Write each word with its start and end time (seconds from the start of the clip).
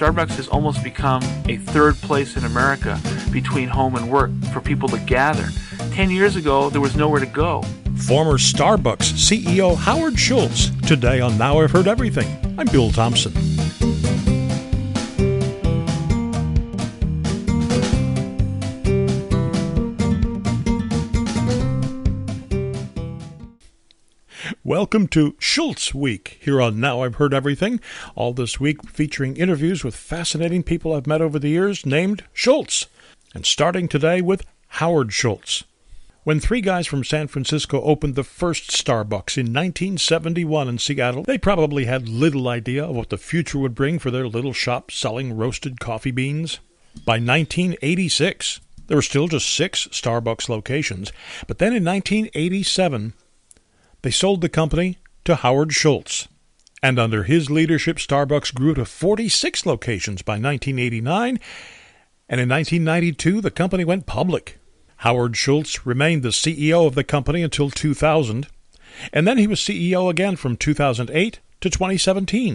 Starbucks 0.00 0.36
has 0.36 0.48
almost 0.48 0.82
become 0.82 1.22
a 1.46 1.58
third 1.58 1.94
place 1.96 2.38
in 2.38 2.46
America 2.46 2.98
between 3.30 3.68
home 3.68 3.96
and 3.96 4.10
work 4.10 4.30
for 4.50 4.62
people 4.62 4.88
to 4.88 4.98
gather. 5.00 5.46
Ten 5.92 6.08
years 6.10 6.36
ago, 6.36 6.70
there 6.70 6.80
was 6.80 6.96
nowhere 6.96 7.20
to 7.20 7.26
go. 7.26 7.60
Former 8.06 8.38
Starbucks 8.38 9.12
CEO 9.12 9.76
Howard 9.76 10.18
Schultz, 10.18 10.70
today 10.86 11.20
on 11.20 11.36
Now 11.36 11.60
I've 11.60 11.70
Heard 11.70 11.86
Everything. 11.86 12.56
I'm 12.58 12.66
Bill 12.68 12.90
Thompson. 12.90 13.34
Welcome 24.70 25.08
to 25.08 25.34
Schultz 25.40 25.92
Week 25.92 26.38
here 26.40 26.62
on 26.62 26.78
Now 26.78 27.02
I've 27.02 27.16
Heard 27.16 27.34
Everything. 27.34 27.80
All 28.14 28.32
this 28.32 28.60
week 28.60 28.88
featuring 28.88 29.36
interviews 29.36 29.82
with 29.82 29.96
fascinating 29.96 30.62
people 30.62 30.94
I've 30.94 31.08
met 31.08 31.20
over 31.20 31.40
the 31.40 31.48
years 31.48 31.84
named 31.84 32.22
Schultz. 32.32 32.86
And 33.34 33.44
starting 33.44 33.88
today 33.88 34.22
with 34.22 34.46
Howard 34.68 35.12
Schultz. 35.12 35.64
When 36.22 36.38
three 36.38 36.60
guys 36.60 36.86
from 36.86 37.02
San 37.02 37.26
Francisco 37.26 37.82
opened 37.82 38.14
the 38.14 38.22
first 38.22 38.70
Starbucks 38.70 39.36
in 39.36 39.46
1971 39.46 40.68
in 40.68 40.78
Seattle, 40.78 41.24
they 41.24 41.36
probably 41.36 41.86
had 41.86 42.08
little 42.08 42.46
idea 42.46 42.84
of 42.84 42.94
what 42.94 43.08
the 43.10 43.18
future 43.18 43.58
would 43.58 43.74
bring 43.74 43.98
for 43.98 44.12
their 44.12 44.28
little 44.28 44.52
shop 44.52 44.92
selling 44.92 45.36
roasted 45.36 45.80
coffee 45.80 46.12
beans. 46.12 46.60
By 47.04 47.14
1986, 47.14 48.60
there 48.86 48.96
were 48.96 49.02
still 49.02 49.26
just 49.26 49.52
six 49.52 49.88
Starbucks 49.88 50.48
locations, 50.48 51.12
but 51.48 51.58
then 51.58 51.74
in 51.74 51.84
1987, 51.84 53.14
they 54.02 54.10
sold 54.10 54.40
the 54.40 54.48
company 54.48 54.98
to 55.24 55.36
Howard 55.36 55.72
Schultz. 55.72 56.28
And 56.82 56.98
under 56.98 57.24
his 57.24 57.50
leadership, 57.50 57.98
Starbucks 57.98 58.54
grew 58.54 58.74
to 58.74 58.84
46 58.84 59.66
locations 59.66 60.22
by 60.22 60.34
1989. 60.34 61.38
And 62.28 62.40
in 62.40 62.48
1992, 62.48 63.40
the 63.40 63.50
company 63.50 63.84
went 63.84 64.06
public. 64.06 64.58
Howard 64.98 65.36
Schultz 65.36 65.86
remained 65.86 66.22
the 66.22 66.28
CEO 66.28 66.86
of 66.86 66.94
the 66.94 67.04
company 67.04 67.42
until 67.42 67.70
2000. 67.70 68.46
And 69.12 69.26
then 69.26 69.38
he 69.38 69.46
was 69.46 69.60
CEO 69.60 70.10
again 70.10 70.36
from 70.36 70.56
2008 70.56 71.40
to 71.60 71.70
2017. 71.70 72.48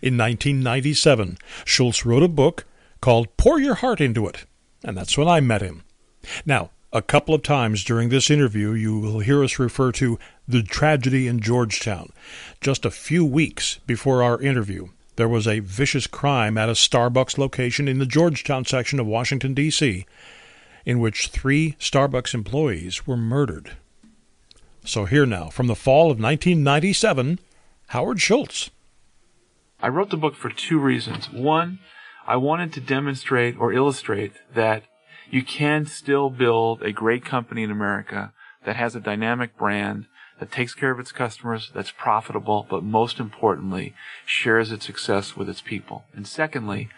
In 0.00 0.18
1997, 0.18 1.38
Schultz 1.64 2.04
wrote 2.04 2.22
a 2.22 2.28
book 2.28 2.64
called 3.00 3.36
Pour 3.36 3.60
Your 3.60 3.74
Heart 3.74 4.00
Into 4.00 4.26
It. 4.26 4.46
And 4.82 4.96
that's 4.96 5.16
when 5.16 5.28
I 5.28 5.40
met 5.40 5.62
him. 5.62 5.84
Now, 6.46 6.70
a 6.92 7.02
couple 7.02 7.34
of 7.34 7.42
times 7.42 7.84
during 7.84 8.10
this 8.10 8.30
interview, 8.30 8.72
you 8.72 8.98
will 8.98 9.20
hear 9.20 9.42
us 9.42 9.58
refer 9.58 9.92
to 9.92 10.18
the 10.46 10.62
tragedy 10.62 11.26
in 11.26 11.40
Georgetown. 11.40 12.12
Just 12.60 12.84
a 12.84 12.90
few 12.90 13.24
weeks 13.24 13.78
before 13.86 14.22
our 14.22 14.40
interview, 14.40 14.88
there 15.16 15.28
was 15.28 15.46
a 15.46 15.60
vicious 15.60 16.06
crime 16.06 16.58
at 16.58 16.68
a 16.68 16.72
Starbucks 16.72 17.38
location 17.38 17.88
in 17.88 17.98
the 17.98 18.06
Georgetown 18.06 18.64
section 18.64 19.00
of 19.00 19.06
Washington, 19.06 19.54
D.C., 19.54 20.06
in 20.84 21.00
which 21.00 21.28
three 21.28 21.76
Starbucks 21.78 22.34
employees 22.34 23.06
were 23.06 23.16
murdered. 23.16 23.72
So, 24.84 25.04
here 25.04 25.26
now, 25.26 25.48
from 25.48 25.68
the 25.68 25.76
fall 25.76 26.10
of 26.10 26.18
1997, 26.18 27.38
Howard 27.88 28.20
Schultz. 28.20 28.70
I 29.80 29.88
wrote 29.88 30.10
the 30.10 30.16
book 30.16 30.34
for 30.34 30.50
two 30.50 30.78
reasons. 30.78 31.30
One, 31.30 31.78
I 32.26 32.36
wanted 32.36 32.72
to 32.74 32.80
demonstrate 32.80 33.56
or 33.58 33.72
illustrate 33.72 34.32
that 34.54 34.82
you 35.32 35.42
can 35.42 35.86
still 35.86 36.28
build 36.28 36.82
a 36.82 36.92
great 36.92 37.24
company 37.24 37.62
in 37.62 37.70
America 37.70 38.34
that 38.66 38.76
has 38.76 38.94
a 38.94 39.00
dynamic 39.00 39.56
brand, 39.56 40.04
that 40.38 40.52
takes 40.52 40.74
care 40.74 40.90
of 40.90 41.00
its 41.00 41.10
customers, 41.10 41.70
that's 41.74 41.90
profitable, 41.90 42.66
but 42.68 42.84
most 42.84 43.18
importantly, 43.18 43.94
shares 44.26 44.70
its 44.70 44.84
success 44.84 45.34
with 45.34 45.48
its 45.48 45.62
people. 45.62 46.04
And 46.14 46.26
secondly, 46.26 46.90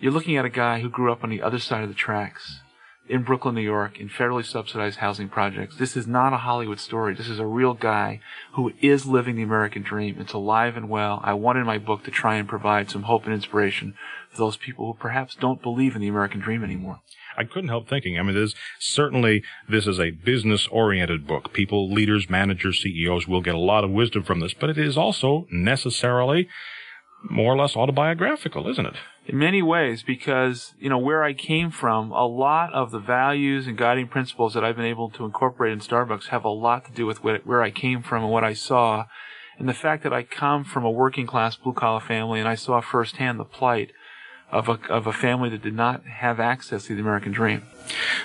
you're 0.00 0.10
looking 0.10 0.36
at 0.36 0.44
a 0.44 0.50
guy 0.50 0.80
who 0.80 0.88
grew 0.90 1.12
up 1.12 1.22
on 1.22 1.30
the 1.30 1.42
other 1.42 1.60
side 1.60 1.84
of 1.84 1.88
the 1.88 1.94
tracks 1.94 2.60
in 3.08 3.22
Brooklyn, 3.22 3.54
New 3.54 3.60
York, 3.60 4.00
in 4.00 4.08
federally 4.08 4.44
subsidized 4.44 4.98
housing 4.98 5.28
projects. 5.28 5.76
This 5.76 5.96
is 5.96 6.08
not 6.08 6.32
a 6.32 6.38
Hollywood 6.38 6.80
story. 6.80 7.14
This 7.14 7.28
is 7.28 7.38
a 7.38 7.46
real 7.46 7.74
guy 7.74 8.20
who 8.54 8.72
is 8.80 9.06
living 9.06 9.36
the 9.36 9.42
American 9.42 9.82
dream. 9.82 10.16
It's 10.18 10.32
alive 10.32 10.76
and 10.76 10.88
well. 10.88 11.20
I 11.22 11.34
wanted 11.34 11.60
in 11.60 11.66
my 11.66 11.78
book 11.78 12.02
to 12.04 12.10
try 12.10 12.34
and 12.34 12.48
provide 12.48 12.90
some 12.90 13.04
hope 13.04 13.26
and 13.26 13.34
inspiration 13.34 13.94
for 14.30 14.38
those 14.38 14.56
people 14.56 14.86
who 14.86 14.98
perhaps 14.98 15.36
don't 15.36 15.62
believe 15.62 15.94
in 15.94 16.00
the 16.00 16.08
American 16.08 16.40
dream 16.40 16.64
anymore. 16.64 17.00
I 17.36 17.44
couldn't 17.44 17.68
help 17.68 17.88
thinking. 17.88 18.18
I 18.18 18.22
mean, 18.22 18.34
there's 18.34 18.54
certainly 18.78 19.42
this 19.68 19.86
is 19.86 19.98
a 19.98 20.10
business 20.10 20.66
oriented 20.68 21.26
book. 21.26 21.52
People, 21.52 21.92
leaders, 21.92 22.30
managers, 22.30 22.82
CEOs 22.82 23.26
will 23.26 23.40
get 23.40 23.54
a 23.54 23.58
lot 23.58 23.84
of 23.84 23.90
wisdom 23.90 24.22
from 24.22 24.40
this, 24.40 24.54
but 24.54 24.70
it 24.70 24.78
is 24.78 24.96
also 24.96 25.46
necessarily 25.50 26.48
more 27.30 27.54
or 27.54 27.56
less 27.56 27.76
autobiographical, 27.76 28.68
isn't 28.68 28.86
it? 28.86 28.94
In 29.26 29.38
many 29.38 29.62
ways, 29.62 30.02
because, 30.02 30.74
you 30.78 30.90
know, 30.90 30.98
where 30.98 31.24
I 31.24 31.32
came 31.32 31.70
from, 31.70 32.12
a 32.12 32.26
lot 32.26 32.72
of 32.74 32.90
the 32.90 32.98
values 32.98 33.66
and 33.66 33.78
guiding 33.78 34.08
principles 34.08 34.52
that 34.52 34.64
I've 34.64 34.76
been 34.76 34.84
able 34.84 35.08
to 35.10 35.24
incorporate 35.24 35.72
in 35.72 35.80
Starbucks 35.80 36.26
have 36.26 36.44
a 36.44 36.50
lot 36.50 36.84
to 36.84 36.92
do 36.92 37.06
with 37.06 37.24
where 37.24 37.62
I 37.62 37.70
came 37.70 38.02
from 38.02 38.24
and 38.24 38.32
what 38.32 38.44
I 38.44 38.52
saw. 38.52 39.06
And 39.58 39.68
the 39.68 39.74
fact 39.74 40.02
that 40.02 40.12
I 40.12 40.24
come 40.24 40.64
from 40.64 40.84
a 40.84 40.90
working 40.90 41.26
class 41.26 41.56
blue 41.56 41.72
collar 41.72 42.00
family 42.00 42.40
and 42.40 42.48
I 42.48 42.56
saw 42.56 42.80
firsthand 42.80 43.40
the 43.40 43.44
plight 43.44 43.92
of 44.54 44.68
a, 44.68 44.78
of 44.88 45.08
a 45.08 45.12
family 45.12 45.48
that 45.48 45.62
did 45.62 45.74
not 45.74 46.06
have 46.06 46.38
access 46.38 46.84
to 46.84 46.94
the 46.94 47.00
American 47.00 47.32
dream. 47.32 47.62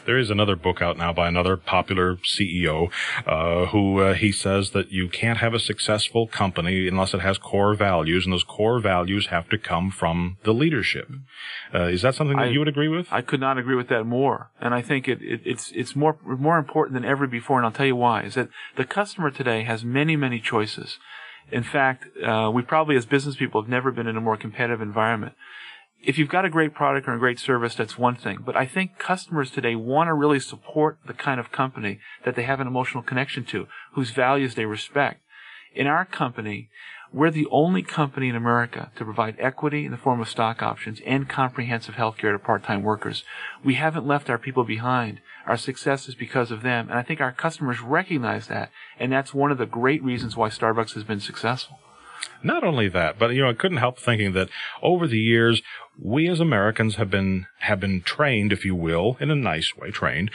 There 0.05 0.17
is 0.17 0.29
another 0.29 0.55
book 0.55 0.79
out 0.79 0.95
now 0.95 1.11
by 1.11 1.27
another 1.27 1.57
popular 1.57 2.17
CEO 2.17 2.91
uh, 3.25 3.65
who 3.71 3.99
uh, 3.99 4.13
he 4.13 4.31
says 4.31 4.69
that 4.69 4.91
you 4.91 5.09
can't 5.09 5.39
have 5.39 5.55
a 5.55 5.59
successful 5.59 6.27
company 6.27 6.87
unless 6.87 7.15
it 7.15 7.21
has 7.21 7.39
core 7.39 7.73
values, 7.73 8.25
and 8.25 8.31
those 8.31 8.43
core 8.43 8.79
values 8.79 9.27
have 9.27 9.49
to 9.49 9.57
come 9.57 9.89
from 9.89 10.37
the 10.43 10.53
leadership. 10.53 11.09
Uh, 11.73 11.85
is 11.85 12.03
that 12.03 12.13
something 12.13 12.37
that 12.37 12.47
I, 12.47 12.49
you 12.51 12.59
would 12.59 12.67
agree 12.67 12.87
with? 12.87 13.07
I 13.11 13.21
could 13.21 13.39
not 13.39 13.57
agree 13.57 13.75
with 13.75 13.89
that 13.89 14.03
more, 14.03 14.51
and 14.61 14.73
I 14.73 14.83
think 14.83 15.07
it, 15.07 15.21
it, 15.23 15.41
it's 15.43 15.71
it's 15.73 15.95
more 15.95 16.17
more 16.23 16.59
important 16.59 16.93
than 16.93 17.09
ever 17.09 17.25
before, 17.25 17.57
and 17.57 17.65
I'll 17.65 17.71
tell 17.71 17.87
you 17.87 17.95
why. 17.95 18.21
Is 18.21 18.35
that 18.35 18.49
the 18.77 18.85
customer 18.85 19.31
today 19.31 19.63
has 19.63 19.83
many 19.83 20.15
many 20.15 20.39
choices. 20.39 20.99
In 21.51 21.63
fact, 21.63 22.05
uh, 22.23 22.51
we 22.53 22.61
probably 22.61 22.95
as 22.95 23.07
business 23.07 23.35
people 23.35 23.59
have 23.59 23.69
never 23.69 23.91
been 23.91 24.05
in 24.05 24.15
a 24.15 24.21
more 24.21 24.37
competitive 24.37 24.81
environment 24.81 25.33
if 26.01 26.17
you've 26.17 26.29
got 26.29 26.45
a 26.45 26.49
great 26.49 26.73
product 26.73 27.07
or 27.07 27.13
a 27.13 27.19
great 27.19 27.39
service, 27.39 27.75
that's 27.75 27.97
one 27.97 28.15
thing. 28.15 28.39
But 28.45 28.55
I 28.55 28.65
think 28.65 28.97
customers 28.97 29.51
today 29.51 29.75
want 29.75 30.07
to 30.07 30.13
really 30.13 30.39
support 30.39 30.97
the 31.05 31.13
kind 31.13 31.39
of 31.39 31.51
company 31.51 31.99
that 32.23 32.35
they 32.35 32.43
have 32.43 32.59
an 32.59 32.67
emotional 32.67 33.03
connection 33.03 33.43
to, 33.45 33.67
whose 33.93 34.11
values 34.11 34.55
they 34.55 34.65
respect. 34.65 35.21
In 35.75 35.87
our 35.87 36.05
company, 36.05 36.69
we're 37.11 37.31
the 37.31 37.47
only 37.51 37.81
company 37.81 38.29
in 38.29 38.35
America 38.35 38.91
to 38.95 39.03
provide 39.03 39.35
equity 39.39 39.85
in 39.85 39.91
the 39.91 39.97
form 39.97 40.21
of 40.21 40.29
stock 40.29 40.61
options 40.61 41.01
and 41.05 41.27
comprehensive 41.27 41.95
health 41.95 42.17
care 42.17 42.31
to 42.31 42.39
part-time 42.39 42.83
workers. 42.83 43.23
We 43.63 43.75
haven't 43.75 44.07
left 44.07 44.29
our 44.29 44.37
people 44.37 44.63
behind. 44.63 45.19
Our 45.47 45.57
success 45.57 46.07
is 46.07 46.15
because 46.15 46.51
of 46.51 46.61
them. 46.61 46.89
And 46.89 46.97
I 46.97 47.01
think 47.01 47.19
our 47.19 47.31
customers 47.31 47.81
recognize 47.81 48.47
that. 48.47 48.69
And 48.99 49.11
that's 49.11 49.33
one 49.33 49.51
of 49.51 49.57
the 49.57 49.65
great 49.65 50.03
reasons 50.03 50.37
why 50.37 50.49
Starbucks 50.49 50.93
has 50.93 51.03
been 51.03 51.19
successful. 51.19 51.79
Not 52.43 52.63
only 52.63 52.87
that, 52.89 53.19
but 53.19 53.31
you 53.31 53.41
know, 53.41 53.49
I 53.49 53.53
couldn't 53.53 53.77
help 53.77 53.99
thinking 53.99 54.33
that 54.33 54.49
over 54.81 55.07
the 55.07 55.19
years, 55.19 55.61
we 56.01 56.29
as 56.29 56.39
Americans 56.39 56.95
have 56.95 57.09
been 57.09 57.47
have 57.59 57.79
been 57.79 58.01
trained, 58.01 58.53
if 58.53 58.63
you 58.63 58.75
will, 58.75 59.17
in 59.19 59.29
a 59.29 59.35
nice 59.35 59.75
way, 59.75 59.91
trained 59.91 60.31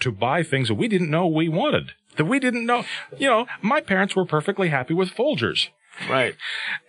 to 0.00 0.10
buy 0.12 0.42
things 0.42 0.68
that 0.68 0.74
we 0.74 0.88
didn't 0.88 1.10
know 1.10 1.26
we 1.26 1.48
wanted. 1.48 1.92
That 2.16 2.24
we 2.24 2.38
didn't 2.38 2.66
know. 2.66 2.84
You 3.16 3.28
know, 3.28 3.46
my 3.62 3.80
parents 3.80 4.16
were 4.16 4.24
perfectly 4.24 4.68
happy 4.68 4.94
with 4.94 5.14
Folgers. 5.14 5.68
Right. 6.10 6.36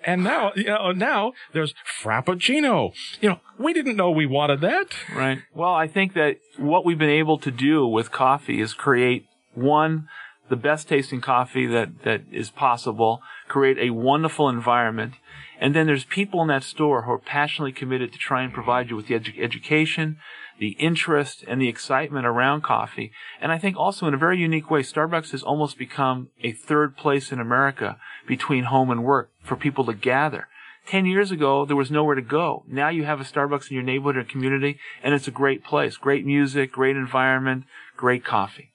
And 0.05 0.23
now, 0.23 0.51
you 0.55 0.65
know, 0.65 0.91
now 0.91 1.33
there's 1.53 1.73
Frappuccino. 2.01 2.93
You 3.21 3.29
know, 3.29 3.39
we 3.57 3.73
didn't 3.73 3.95
know 3.95 4.11
we 4.11 4.25
wanted 4.25 4.61
that. 4.61 4.87
Right. 5.15 5.39
Well, 5.53 5.73
I 5.73 5.87
think 5.87 6.13
that 6.13 6.37
what 6.57 6.85
we've 6.85 6.97
been 6.97 7.09
able 7.09 7.37
to 7.39 7.51
do 7.51 7.87
with 7.87 8.11
coffee 8.11 8.59
is 8.59 8.73
create 8.73 9.25
one, 9.53 10.07
the 10.49 10.55
best 10.55 10.87
tasting 10.87 11.21
coffee 11.21 11.65
that, 11.67 12.03
that 12.03 12.21
is 12.31 12.49
possible, 12.49 13.21
create 13.47 13.77
a 13.77 13.91
wonderful 13.91 14.49
environment. 14.49 15.15
And 15.59 15.75
then 15.75 15.87
there's 15.87 16.05
people 16.05 16.41
in 16.41 16.47
that 16.49 16.63
store 16.63 17.03
who 17.03 17.11
are 17.11 17.19
passionately 17.19 17.71
committed 17.71 18.13
to 18.13 18.19
try 18.19 18.43
and 18.43 18.53
provide 18.53 18.89
you 18.89 18.95
with 18.95 19.07
the 19.07 19.19
edu- 19.19 19.41
education, 19.41 20.17
the 20.59 20.75
interest, 20.79 21.43
and 21.47 21.61
the 21.61 21.67
excitement 21.67 22.25
around 22.25 22.61
coffee. 22.61 23.11
And 23.41 23.51
I 23.51 23.57
think 23.57 23.75
also 23.75 24.07
in 24.07 24.13
a 24.13 24.17
very 24.17 24.37
unique 24.37 24.69
way, 24.69 24.81
Starbucks 24.81 25.31
has 25.31 25.43
almost 25.43 25.77
become 25.77 26.29
a 26.43 26.51
third 26.51 26.95
place 26.95 27.31
in 27.31 27.39
America 27.39 27.97
between 28.27 28.65
home 28.65 28.91
and 28.91 29.03
work 29.03 29.31
for 29.41 29.55
people 29.55 29.85
to 29.85 29.93
gather. 29.93 30.47
Ten 30.87 31.05
years 31.05 31.31
ago, 31.31 31.65
there 31.65 31.75
was 31.75 31.91
nowhere 31.91 32.15
to 32.15 32.21
go. 32.21 32.63
Now 32.67 32.89
you 32.89 33.03
have 33.03 33.19
a 33.19 33.25
Starbucks 33.25 33.69
in 33.69 33.75
your 33.75 33.83
neighborhood 33.83 34.17
or 34.17 34.23
community, 34.23 34.79
and 35.03 35.13
it's 35.13 35.27
a 35.27 35.31
great 35.31 35.63
place. 35.63 35.97
Great 35.97 36.25
music, 36.25 36.71
great 36.71 36.95
environment, 36.95 37.65
great 37.97 38.23
coffee 38.23 38.71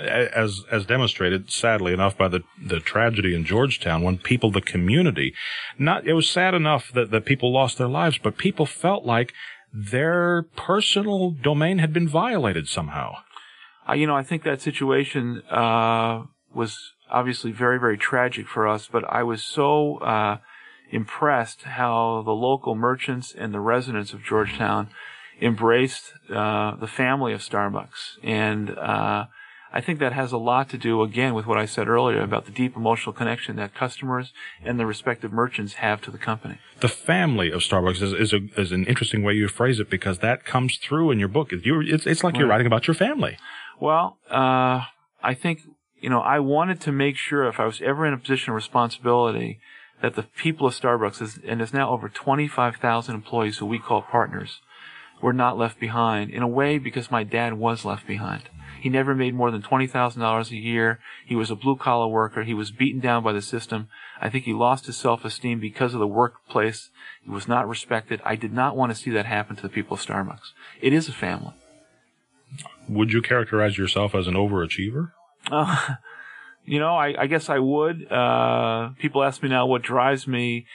as 0.00 0.64
as 0.70 0.86
demonstrated, 0.86 1.50
sadly 1.50 1.92
enough, 1.92 2.16
by 2.16 2.28
the 2.28 2.42
the 2.62 2.80
tragedy 2.80 3.34
in 3.34 3.44
Georgetown, 3.44 4.02
when 4.02 4.18
people, 4.18 4.50
the 4.50 4.60
community, 4.60 5.34
not 5.78 6.06
it 6.06 6.14
was 6.14 6.28
sad 6.28 6.54
enough 6.54 6.90
that 6.92 7.10
that 7.10 7.24
people 7.24 7.52
lost 7.52 7.78
their 7.78 7.88
lives, 7.88 8.18
but 8.18 8.36
people 8.36 8.66
felt 8.66 9.04
like 9.04 9.32
their 9.72 10.42
personal 10.56 11.30
domain 11.30 11.78
had 11.78 11.92
been 11.92 12.08
violated 12.08 12.68
somehow. 12.68 13.16
Uh, 13.88 13.92
you 13.92 14.06
know, 14.06 14.16
I 14.16 14.22
think 14.22 14.42
that 14.42 14.60
situation 14.60 15.42
uh, 15.50 16.24
was 16.52 16.92
obviously 17.10 17.52
very 17.52 17.78
very 17.78 17.98
tragic 17.98 18.48
for 18.48 18.66
us, 18.66 18.88
but 18.90 19.04
I 19.08 19.22
was 19.22 19.42
so. 19.42 19.98
Uh, 19.98 20.38
impressed 20.90 21.62
how 21.62 22.22
the 22.24 22.30
local 22.30 22.74
merchants 22.74 23.34
and 23.36 23.52
the 23.52 23.60
residents 23.60 24.12
of 24.12 24.22
Georgetown 24.22 24.88
embraced 25.40 26.12
uh, 26.30 26.76
the 26.76 26.86
family 26.86 27.32
of 27.32 27.40
Starbucks. 27.40 28.18
And 28.22 28.70
uh, 28.70 29.26
I 29.76 29.82
think 29.82 29.98
that 29.98 30.14
has 30.14 30.32
a 30.32 30.38
lot 30.38 30.70
to 30.70 30.78
do, 30.78 31.02
again, 31.02 31.34
with 31.34 31.44
what 31.44 31.58
I 31.58 31.66
said 31.66 31.86
earlier 31.86 32.22
about 32.22 32.46
the 32.46 32.50
deep 32.50 32.76
emotional 32.76 33.12
connection 33.12 33.56
that 33.56 33.74
customers 33.74 34.32
and 34.64 34.80
the 34.80 34.86
respective 34.86 35.34
merchants 35.34 35.74
have 35.74 36.00
to 36.02 36.10
the 36.10 36.16
company. 36.16 36.58
The 36.80 36.88
family 36.88 37.50
of 37.50 37.60
Starbucks 37.60 38.00
is, 38.00 38.14
is, 38.14 38.32
a, 38.32 38.38
is 38.58 38.72
an 38.72 38.86
interesting 38.86 39.22
way 39.22 39.34
you 39.34 39.48
phrase 39.48 39.78
it 39.78 39.90
because 39.90 40.20
that 40.20 40.46
comes 40.46 40.78
through 40.78 41.10
in 41.10 41.18
your 41.18 41.28
book. 41.28 41.50
It's, 41.52 42.06
it's 42.06 42.24
like 42.24 42.32
right. 42.32 42.40
you're 42.40 42.48
writing 42.48 42.66
about 42.66 42.86
your 42.86 42.94
family. 42.94 43.36
Well, 43.78 44.16
uh, 44.30 44.84
I 45.22 45.34
think, 45.34 45.60
you 46.00 46.08
know, 46.08 46.20
I 46.20 46.38
wanted 46.38 46.80
to 46.80 46.90
make 46.90 47.18
sure 47.18 47.46
if 47.46 47.60
I 47.60 47.66
was 47.66 47.82
ever 47.82 48.06
in 48.06 48.14
a 48.14 48.18
position 48.18 48.52
of 48.52 48.54
responsibility 48.54 49.60
that 50.00 50.14
the 50.14 50.22
people 50.22 50.68
of 50.68 50.72
Starbucks, 50.72 51.20
is, 51.20 51.38
and 51.46 51.60
there's 51.60 51.74
now 51.74 51.90
over 51.90 52.08
25,000 52.08 53.14
employees 53.14 53.58
who 53.58 53.66
we 53.66 53.78
call 53.78 54.00
partners, 54.00 54.62
were 55.20 55.34
not 55.34 55.58
left 55.58 55.78
behind 55.78 56.30
in 56.30 56.42
a 56.42 56.48
way 56.48 56.78
because 56.78 57.10
my 57.10 57.24
dad 57.24 57.52
was 57.52 57.84
left 57.84 58.06
behind. 58.06 58.44
He 58.80 58.88
never 58.88 59.14
made 59.14 59.34
more 59.34 59.50
than 59.50 59.62
$20,000 59.62 60.50
a 60.50 60.56
year. 60.56 61.00
He 61.24 61.34
was 61.34 61.50
a 61.50 61.56
blue 61.56 61.76
collar 61.76 62.08
worker. 62.08 62.42
He 62.42 62.54
was 62.54 62.70
beaten 62.70 63.00
down 63.00 63.22
by 63.22 63.32
the 63.32 63.42
system. 63.42 63.88
I 64.20 64.30
think 64.30 64.44
he 64.44 64.52
lost 64.52 64.86
his 64.86 64.96
self 64.96 65.24
esteem 65.24 65.60
because 65.60 65.94
of 65.94 66.00
the 66.00 66.06
workplace. 66.06 66.90
He 67.22 67.30
was 67.30 67.48
not 67.48 67.68
respected. 67.68 68.20
I 68.24 68.36
did 68.36 68.52
not 68.52 68.76
want 68.76 68.92
to 68.92 68.98
see 68.98 69.10
that 69.10 69.26
happen 69.26 69.56
to 69.56 69.62
the 69.62 69.68
people 69.68 69.94
of 69.94 70.04
Starbucks. 70.04 70.52
It 70.80 70.92
is 70.92 71.08
a 71.08 71.12
family. 71.12 71.54
Would 72.88 73.12
you 73.12 73.22
characterize 73.22 73.76
yourself 73.76 74.14
as 74.14 74.26
an 74.26 74.34
overachiever? 74.34 75.12
Uh, 75.50 75.94
you 76.64 76.78
know, 76.78 76.96
I, 76.96 77.22
I 77.22 77.26
guess 77.26 77.48
I 77.48 77.58
would. 77.58 78.10
Uh, 78.10 78.90
people 78.98 79.22
ask 79.22 79.42
me 79.42 79.48
now 79.48 79.66
what 79.66 79.82
drives 79.82 80.26
me. 80.26 80.66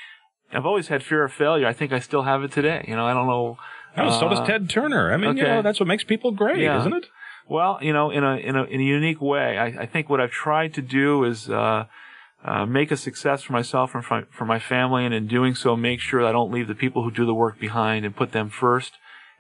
I've 0.53 0.65
always 0.65 0.89
had 0.89 1.03
fear 1.03 1.23
of 1.23 1.31
failure. 1.31 1.65
I 1.65 1.73
think 1.73 1.93
I 1.93 1.99
still 1.99 2.23
have 2.23 2.43
it 2.43 2.51
today. 2.51 2.83
You 2.87 2.95
know, 2.95 3.05
I 3.05 3.13
don't 3.13 3.27
know. 3.27 3.57
Oh, 3.97 4.19
so 4.19 4.29
does 4.29 4.39
uh, 4.39 4.45
Ted 4.45 4.69
Turner. 4.69 5.13
I 5.13 5.17
mean, 5.17 5.31
okay. 5.31 5.39
you 5.39 5.47
know, 5.47 5.61
that's 5.61 5.79
what 5.79 5.87
makes 5.87 6.03
people 6.03 6.31
great, 6.31 6.59
yeah. 6.59 6.79
isn't 6.79 6.93
it? 6.93 7.05
Well, 7.51 7.79
you 7.81 7.91
know, 7.91 8.11
in 8.11 8.23
a 8.23 8.37
in 8.37 8.55
a 8.55 8.63
in 8.63 8.79
a 8.79 8.83
unique 8.83 9.19
way. 9.19 9.57
I, 9.57 9.81
I 9.81 9.85
think 9.85 10.09
what 10.09 10.21
I've 10.21 10.31
tried 10.31 10.73
to 10.75 10.81
do 10.81 11.25
is 11.25 11.49
uh, 11.49 11.83
uh, 12.45 12.65
make 12.65 12.91
a 12.91 12.95
success 12.95 13.43
for 13.43 13.51
myself 13.51 13.93
and 13.93 14.05
for, 14.05 14.25
for 14.31 14.45
my 14.45 14.57
family, 14.57 15.03
and 15.03 15.13
in 15.13 15.27
doing 15.27 15.53
so, 15.53 15.75
make 15.75 15.99
sure 15.99 16.25
I 16.25 16.31
don't 16.31 16.49
leave 16.49 16.69
the 16.69 16.75
people 16.75 17.03
who 17.03 17.11
do 17.11 17.25
the 17.25 17.33
work 17.33 17.59
behind 17.59 18.05
and 18.05 18.15
put 18.15 18.31
them 18.31 18.49
first. 18.49 18.93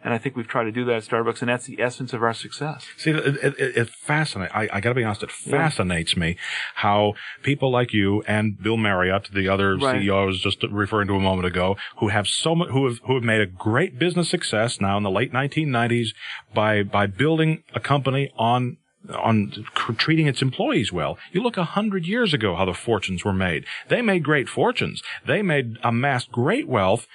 And 0.03 0.13
I 0.13 0.17
think 0.17 0.35
we've 0.35 0.47
tried 0.47 0.63
to 0.63 0.71
do 0.71 0.83
that 0.85 0.95
at 0.95 1.03
Starbucks, 1.03 1.41
and 1.41 1.49
that's 1.49 1.65
the 1.65 1.81
essence 1.81 2.13
of 2.13 2.23
our 2.23 2.33
success. 2.33 2.87
See, 2.97 3.11
it, 3.11 3.37
it, 3.43 3.55
it 3.59 3.89
fascinates. 3.89 4.51
I, 4.53 4.67
I 4.73 4.79
got 4.81 4.89
to 4.89 4.95
be 4.95 5.03
honest. 5.03 5.23
It 5.23 5.31
fascinates 5.31 6.13
yeah. 6.13 6.19
me 6.19 6.37
how 6.75 7.13
people 7.43 7.71
like 7.71 7.93
you 7.93 8.23
and 8.23 8.61
Bill 8.61 8.77
Marriott, 8.77 9.29
the 9.31 9.47
other 9.47 9.77
right. 9.77 10.01
CEO 10.01 10.23
I 10.23 10.25
was 10.25 10.39
just 10.39 10.63
referring 10.63 11.07
to 11.09 11.13
a 11.13 11.19
moment 11.19 11.47
ago, 11.47 11.77
who 11.97 12.07
have 12.07 12.27
so 12.27 12.55
much, 12.55 12.69
who 12.69 12.87
have 12.87 12.99
who 13.05 13.15
have 13.15 13.23
made 13.23 13.41
a 13.41 13.45
great 13.45 13.99
business 13.99 14.29
success 14.29 14.81
now 14.81 14.97
in 14.97 15.03
the 15.03 15.11
late 15.11 15.31
1990s 15.31 16.09
by 16.53 16.83
by 16.83 17.05
building 17.05 17.63
a 17.75 17.79
company 17.79 18.31
on 18.37 18.77
on 19.09 19.65
treating 19.97 20.27
its 20.27 20.41
employees 20.41 20.91
well. 20.91 21.17
You 21.31 21.41
look 21.41 21.57
a 21.57 21.63
hundred 21.63 22.05
years 22.05 22.33
ago 22.33 22.55
how 22.55 22.65
the 22.65 22.73
fortunes 22.73 23.25
were 23.25 23.33
made. 23.33 23.65
They 23.89 24.01
made 24.01 24.23
great 24.23 24.47
fortunes. 24.47 25.01
They 25.25 25.41
made 25.41 25.77
amassed 25.83 26.31
great 26.31 26.67
wealth 26.67 27.07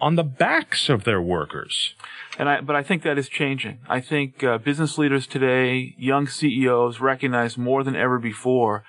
on 0.00 0.16
the 0.16 0.24
backs 0.24 0.88
of 0.88 1.04
their 1.04 1.20
workers. 1.20 1.94
And 2.38 2.48
I, 2.48 2.60
but 2.60 2.76
I 2.76 2.82
think 2.82 3.02
that 3.02 3.18
is 3.18 3.28
changing. 3.28 3.78
I 3.88 4.00
think 4.00 4.44
uh, 4.44 4.58
business 4.58 4.98
leaders 4.98 5.26
today, 5.26 5.94
young 5.96 6.26
CEOs, 6.26 7.00
recognize 7.00 7.56
more 7.56 7.82
than 7.82 7.96
ever 7.96 8.18
before 8.18 8.84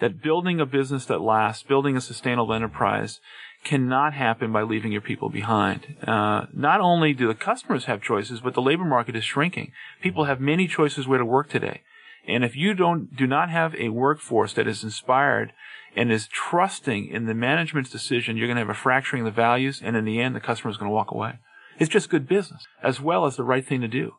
that 0.00 0.22
building 0.22 0.60
a 0.60 0.66
business 0.66 1.06
that 1.06 1.20
lasts, 1.20 1.62
building 1.62 1.96
a 1.96 2.00
sustainable 2.00 2.52
enterprise, 2.52 3.20
cannot 3.64 4.12
happen 4.14 4.52
by 4.52 4.62
leaving 4.62 4.92
your 4.92 5.00
people 5.00 5.28
behind. 5.28 5.96
Uh, 6.06 6.46
not 6.52 6.80
only 6.80 7.12
do 7.12 7.28
the 7.28 7.34
customers 7.34 7.84
have 7.84 8.02
choices, 8.02 8.40
but 8.40 8.54
the 8.54 8.62
labor 8.62 8.84
market 8.84 9.14
is 9.14 9.24
shrinking. 9.24 9.72
People 10.00 10.24
have 10.24 10.40
many 10.40 10.66
choices 10.66 11.06
where 11.06 11.18
to 11.18 11.24
work 11.24 11.48
today. 11.48 11.82
And 12.26 12.44
if 12.44 12.56
you 12.56 12.74
don't, 12.74 13.14
do 13.16 13.26
not 13.26 13.50
have 13.50 13.74
a 13.74 13.88
workforce 13.88 14.52
that 14.54 14.68
is 14.68 14.84
inspired 14.84 15.52
and 15.96 16.10
is 16.10 16.28
trusting 16.28 17.08
in 17.08 17.26
the 17.26 17.34
management's 17.34 17.90
decision, 17.90 18.36
you're 18.36 18.46
going 18.46 18.56
to 18.56 18.62
have 18.62 18.68
a 18.68 18.74
fracturing 18.74 19.22
of 19.22 19.34
the 19.34 19.40
values, 19.40 19.80
and 19.84 19.96
in 19.96 20.04
the 20.04 20.20
end, 20.20 20.34
the 20.34 20.40
customer 20.40 20.70
is 20.70 20.76
going 20.76 20.88
to 20.88 20.94
walk 20.94 21.10
away. 21.10 21.38
It's 21.78 21.90
just 21.90 22.10
good 22.10 22.28
business, 22.28 22.64
as 22.82 23.00
well 23.00 23.26
as 23.26 23.36
the 23.36 23.44
right 23.44 23.66
thing 23.66 23.80
to 23.80 23.88
do. 23.88 24.14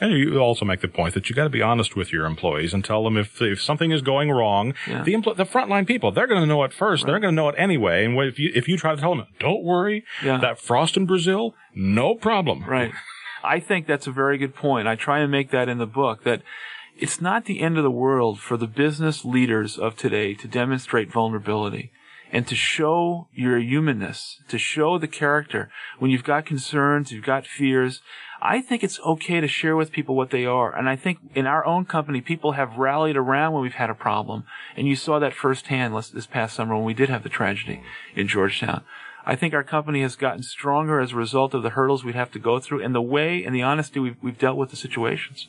And 0.00 0.12
you 0.12 0.38
also 0.38 0.64
make 0.64 0.80
the 0.80 0.88
point 0.88 1.14
that 1.14 1.28
you 1.28 1.34
got 1.34 1.44
to 1.44 1.50
be 1.50 1.62
honest 1.62 1.96
with 1.96 2.12
your 2.12 2.26
employees 2.26 2.72
and 2.72 2.84
tell 2.84 3.02
them 3.02 3.16
if 3.16 3.40
if 3.40 3.60
something 3.60 3.90
is 3.90 4.02
going 4.02 4.30
wrong. 4.30 4.74
Yeah. 4.86 5.02
The 5.02 5.14
empl- 5.14 5.36
the 5.36 5.44
frontline 5.44 5.86
people 5.86 6.12
they're 6.12 6.26
going 6.26 6.40
to 6.40 6.46
know 6.46 6.62
it 6.62 6.72
first. 6.72 7.02
Right. 7.02 7.10
They're 7.10 7.20
going 7.20 7.32
to 7.32 7.36
know 7.36 7.48
it 7.48 7.56
anyway. 7.58 8.04
And 8.04 8.16
if 8.18 8.38
you 8.38 8.52
if 8.54 8.68
you 8.68 8.76
try 8.76 8.94
to 8.94 9.00
tell 9.00 9.14
them, 9.14 9.26
don't 9.40 9.64
worry, 9.64 10.04
yeah. 10.22 10.38
that 10.38 10.60
frost 10.60 10.96
in 10.96 11.06
Brazil, 11.06 11.54
no 11.74 12.14
problem. 12.14 12.64
Right. 12.64 12.92
I 13.42 13.60
think 13.60 13.86
that's 13.86 14.06
a 14.06 14.12
very 14.12 14.36
good 14.36 14.54
point. 14.54 14.86
I 14.88 14.94
try 14.94 15.20
and 15.20 15.32
make 15.32 15.50
that 15.50 15.68
in 15.68 15.78
the 15.78 15.86
book 15.86 16.24
that 16.24 16.42
it's 16.98 17.20
not 17.20 17.44
the 17.44 17.60
end 17.60 17.78
of 17.78 17.84
the 17.84 17.90
world 17.90 18.40
for 18.40 18.56
the 18.56 18.66
business 18.66 19.24
leaders 19.24 19.78
of 19.78 19.96
today 19.96 20.34
to 20.34 20.48
demonstrate 20.48 21.12
vulnerability 21.12 21.92
and 22.32 22.46
to 22.46 22.56
show 22.56 23.28
your 23.32 23.58
humanness, 23.58 24.42
to 24.48 24.58
show 24.58 24.98
the 24.98 25.06
character. 25.06 25.70
When 25.98 26.10
you've 26.10 26.24
got 26.24 26.44
concerns, 26.44 27.12
you've 27.12 27.24
got 27.24 27.46
fears, 27.46 28.02
I 28.42 28.60
think 28.60 28.82
it's 28.82 29.00
okay 29.00 29.40
to 29.40 29.48
share 29.48 29.76
with 29.76 29.92
people 29.92 30.16
what 30.16 30.30
they 30.30 30.44
are. 30.44 30.76
And 30.76 30.88
I 30.88 30.96
think 30.96 31.18
in 31.34 31.46
our 31.46 31.64
own 31.64 31.84
company, 31.84 32.20
people 32.20 32.52
have 32.52 32.76
rallied 32.76 33.16
around 33.16 33.52
when 33.52 33.62
we've 33.62 33.74
had 33.74 33.90
a 33.90 33.94
problem. 33.94 34.44
And 34.76 34.88
you 34.88 34.96
saw 34.96 35.20
that 35.20 35.34
firsthand 35.34 35.94
this 35.96 36.26
past 36.26 36.56
summer 36.56 36.74
when 36.74 36.84
we 36.84 36.94
did 36.94 37.08
have 37.08 37.22
the 37.22 37.28
tragedy 37.28 37.80
in 38.14 38.28
Georgetown. 38.28 38.82
I 39.24 39.36
think 39.36 39.54
our 39.54 39.64
company 39.64 40.02
has 40.02 40.16
gotten 40.16 40.42
stronger 40.42 41.00
as 41.00 41.12
a 41.12 41.16
result 41.16 41.54
of 41.54 41.62
the 41.62 41.70
hurdles 41.70 42.04
we'd 42.04 42.14
have 42.14 42.32
to 42.32 42.38
go 42.38 42.58
through 42.58 42.82
and 42.82 42.94
the 42.94 43.02
way 43.02 43.44
and 43.44 43.54
the 43.54 43.62
honesty 43.62 44.00
we've, 44.00 44.16
we've 44.20 44.38
dealt 44.38 44.56
with 44.56 44.70
the 44.70 44.76
situations. 44.76 45.48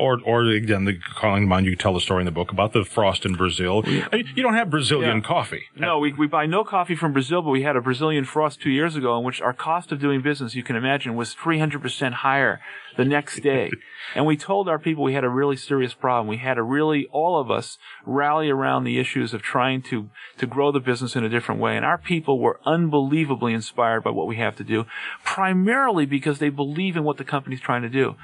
Or, 0.00 0.18
or 0.24 0.44
again, 0.46 0.86
the 0.86 0.98
calling 1.14 1.42
to 1.42 1.46
mind, 1.46 1.66
you 1.66 1.76
tell 1.76 1.92
the 1.92 2.00
story 2.00 2.22
in 2.22 2.24
the 2.24 2.32
book 2.32 2.50
about 2.50 2.72
the 2.72 2.84
frost 2.84 3.26
in 3.26 3.34
Brazil. 3.34 3.82
You 3.86 4.42
don't 4.42 4.54
have 4.54 4.70
Brazilian 4.70 5.18
yeah. 5.18 5.22
coffee. 5.22 5.64
No, 5.76 5.98
we, 5.98 6.12
we 6.12 6.26
buy 6.26 6.46
no 6.46 6.64
coffee 6.64 6.96
from 6.96 7.12
Brazil, 7.12 7.42
but 7.42 7.50
we 7.50 7.62
had 7.62 7.76
a 7.76 7.80
Brazilian 7.80 8.24
frost 8.24 8.60
two 8.60 8.70
years 8.70 8.96
ago 8.96 9.18
in 9.18 9.24
which 9.24 9.40
our 9.40 9.52
cost 9.52 9.92
of 9.92 10.00
doing 10.00 10.22
business, 10.22 10.54
you 10.54 10.62
can 10.62 10.76
imagine, 10.76 11.16
was 11.16 11.34
300% 11.34 12.12
higher 12.12 12.60
the 12.96 13.04
next 13.04 13.40
day. 13.40 13.70
and 14.14 14.26
we 14.26 14.36
told 14.36 14.68
our 14.68 14.78
people 14.78 15.04
we 15.04 15.14
had 15.14 15.24
a 15.24 15.28
really 15.28 15.56
serious 15.56 15.92
problem. 15.92 16.26
We 16.26 16.38
had 16.38 16.54
to 16.54 16.62
really, 16.62 17.06
all 17.12 17.38
of 17.38 17.50
us, 17.50 17.78
rally 18.06 18.48
around 18.48 18.84
the 18.84 18.98
issues 18.98 19.34
of 19.34 19.42
trying 19.42 19.82
to, 19.82 20.08
to 20.38 20.46
grow 20.46 20.72
the 20.72 20.80
business 20.80 21.14
in 21.14 21.24
a 21.24 21.28
different 21.28 21.60
way. 21.60 21.76
And 21.76 21.84
our 21.84 21.98
people 21.98 22.38
were 22.38 22.60
unbelievably 22.64 23.52
inspired 23.52 24.02
by 24.02 24.10
what 24.10 24.26
we 24.26 24.36
have 24.36 24.56
to 24.56 24.64
do, 24.64 24.86
primarily 25.24 26.06
because 26.06 26.38
they 26.38 26.48
believe 26.48 26.96
in 26.96 27.04
what 27.04 27.18
the 27.18 27.24
company's 27.24 27.60
trying 27.60 27.82
to 27.82 27.88
do 27.88 28.16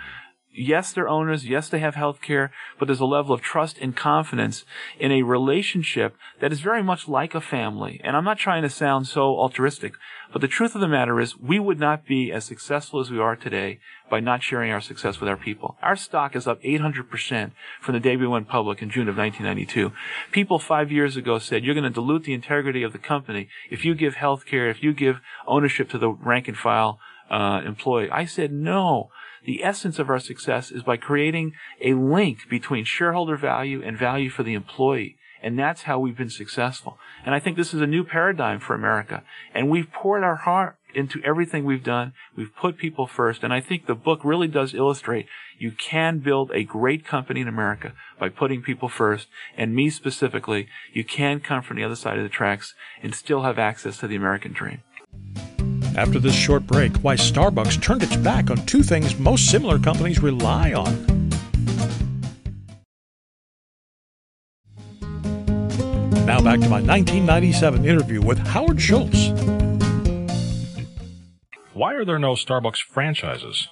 yes, 0.56 0.92
they're 0.92 1.08
owners. 1.08 1.46
Yes, 1.46 1.68
they 1.68 1.78
have 1.78 1.94
health 1.94 2.20
care, 2.20 2.50
but 2.78 2.86
there's 2.86 3.00
a 3.00 3.06
level 3.06 3.34
of 3.34 3.40
trust 3.40 3.78
and 3.78 3.96
confidence 3.96 4.64
in 4.98 5.12
a 5.12 5.22
relationship 5.22 6.16
that 6.40 6.52
is 6.52 6.60
very 6.60 6.82
much 6.82 7.08
like 7.08 7.34
a 7.34 7.40
family. 7.40 8.00
And 8.02 8.16
I'm 8.16 8.24
not 8.24 8.38
trying 8.38 8.62
to 8.62 8.70
sound 8.70 9.06
so 9.06 9.36
altruistic, 9.36 9.94
but 10.32 10.40
the 10.40 10.48
truth 10.48 10.74
of 10.74 10.80
the 10.80 10.88
matter 10.88 11.20
is 11.20 11.38
we 11.38 11.58
would 11.58 11.78
not 11.78 12.06
be 12.06 12.32
as 12.32 12.44
successful 12.44 13.00
as 13.00 13.10
we 13.10 13.18
are 13.18 13.36
today 13.36 13.78
by 14.10 14.20
not 14.20 14.42
sharing 14.42 14.70
our 14.70 14.80
success 14.80 15.20
with 15.20 15.28
our 15.28 15.36
people. 15.36 15.76
Our 15.82 15.96
stock 15.96 16.36
is 16.36 16.46
up 16.46 16.62
800% 16.62 17.52
from 17.80 17.94
the 17.94 18.00
day 18.00 18.16
we 18.16 18.26
went 18.26 18.48
public 18.48 18.82
in 18.82 18.90
June 18.90 19.08
of 19.08 19.16
1992. 19.16 19.92
People 20.32 20.58
five 20.58 20.92
years 20.92 21.16
ago 21.16 21.38
said, 21.38 21.64
you're 21.64 21.74
going 21.74 21.84
to 21.84 21.90
dilute 21.90 22.24
the 22.24 22.34
integrity 22.34 22.82
of 22.82 22.92
the 22.92 22.98
company 22.98 23.48
if 23.70 23.84
you 23.84 23.94
give 23.94 24.14
health 24.14 24.46
care, 24.46 24.68
if 24.68 24.82
you 24.82 24.92
give 24.92 25.20
ownership 25.46 25.90
to 25.90 25.98
the 25.98 26.10
rank 26.10 26.48
and 26.48 26.56
file 26.56 26.98
uh, 27.30 27.62
employee. 27.64 28.10
I 28.10 28.24
said, 28.24 28.52
no. 28.52 29.10
The 29.46 29.62
essence 29.62 29.98
of 29.98 30.10
our 30.10 30.18
success 30.18 30.70
is 30.70 30.82
by 30.82 30.96
creating 30.96 31.52
a 31.80 31.94
link 31.94 32.48
between 32.50 32.84
shareholder 32.84 33.36
value 33.36 33.80
and 33.82 33.96
value 33.96 34.28
for 34.28 34.42
the 34.42 34.54
employee. 34.54 35.16
And 35.42 35.56
that's 35.56 35.82
how 35.82 36.00
we've 36.00 36.16
been 36.16 36.30
successful. 36.30 36.98
And 37.24 37.34
I 37.34 37.38
think 37.38 37.56
this 37.56 37.72
is 37.72 37.80
a 37.80 37.86
new 37.86 38.02
paradigm 38.02 38.58
for 38.58 38.74
America. 38.74 39.22
And 39.54 39.70
we've 39.70 39.92
poured 39.92 40.24
our 40.24 40.36
heart 40.36 40.76
into 40.94 41.22
everything 41.22 41.64
we've 41.64 41.84
done. 41.84 42.14
We've 42.36 42.54
put 42.56 42.78
people 42.78 43.06
first. 43.06 43.44
And 43.44 43.52
I 43.52 43.60
think 43.60 43.86
the 43.86 43.94
book 43.94 44.20
really 44.24 44.48
does 44.48 44.74
illustrate 44.74 45.26
you 45.58 45.70
can 45.70 46.18
build 46.18 46.50
a 46.52 46.64
great 46.64 47.06
company 47.06 47.40
in 47.40 47.48
America 47.48 47.92
by 48.18 48.28
putting 48.28 48.62
people 48.62 48.88
first. 48.88 49.28
And 49.56 49.74
me 49.74 49.90
specifically, 49.90 50.68
you 50.92 51.04
can 51.04 51.40
come 51.40 51.62
from 51.62 51.76
the 51.76 51.84
other 51.84 51.96
side 51.96 52.18
of 52.18 52.24
the 52.24 52.28
tracks 52.28 52.74
and 53.02 53.14
still 53.14 53.42
have 53.42 53.58
access 53.58 53.98
to 53.98 54.08
the 54.08 54.16
American 54.16 54.52
dream. 54.52 54.82
After 55.96 56.18
this 56.18 56.34
short 56.34 56.66
break, 56.66 56.94
why 56.98 57.14
Starbucks 57.14 57.80
turned 57.80 58.02
its 58.02 58.16
back 58.16 58.50
on 58.50 58.58
two 58.66 58.82
things 58.82 59.18
most 59.18 59.50
similar 59.50 59.78
companies 59.78 60.22
rely 60.22 60.74
on. 60.74 60.94
Now 66.26 66.42
back 66.42 66.60
to 66.60 66.68
my 66.68 66.82
1997 66.82 67.86
interview 67.86 68.20
with 68.20 68.38
Howard 68.38 68.78
Schultz. 68.78 69.28
Why 71.72 71.94
are 71.94 72.04
there 72.04 72.18
no 72.18 72.34
Starbucks 72.34 72.82
franchises? 72.82 73.68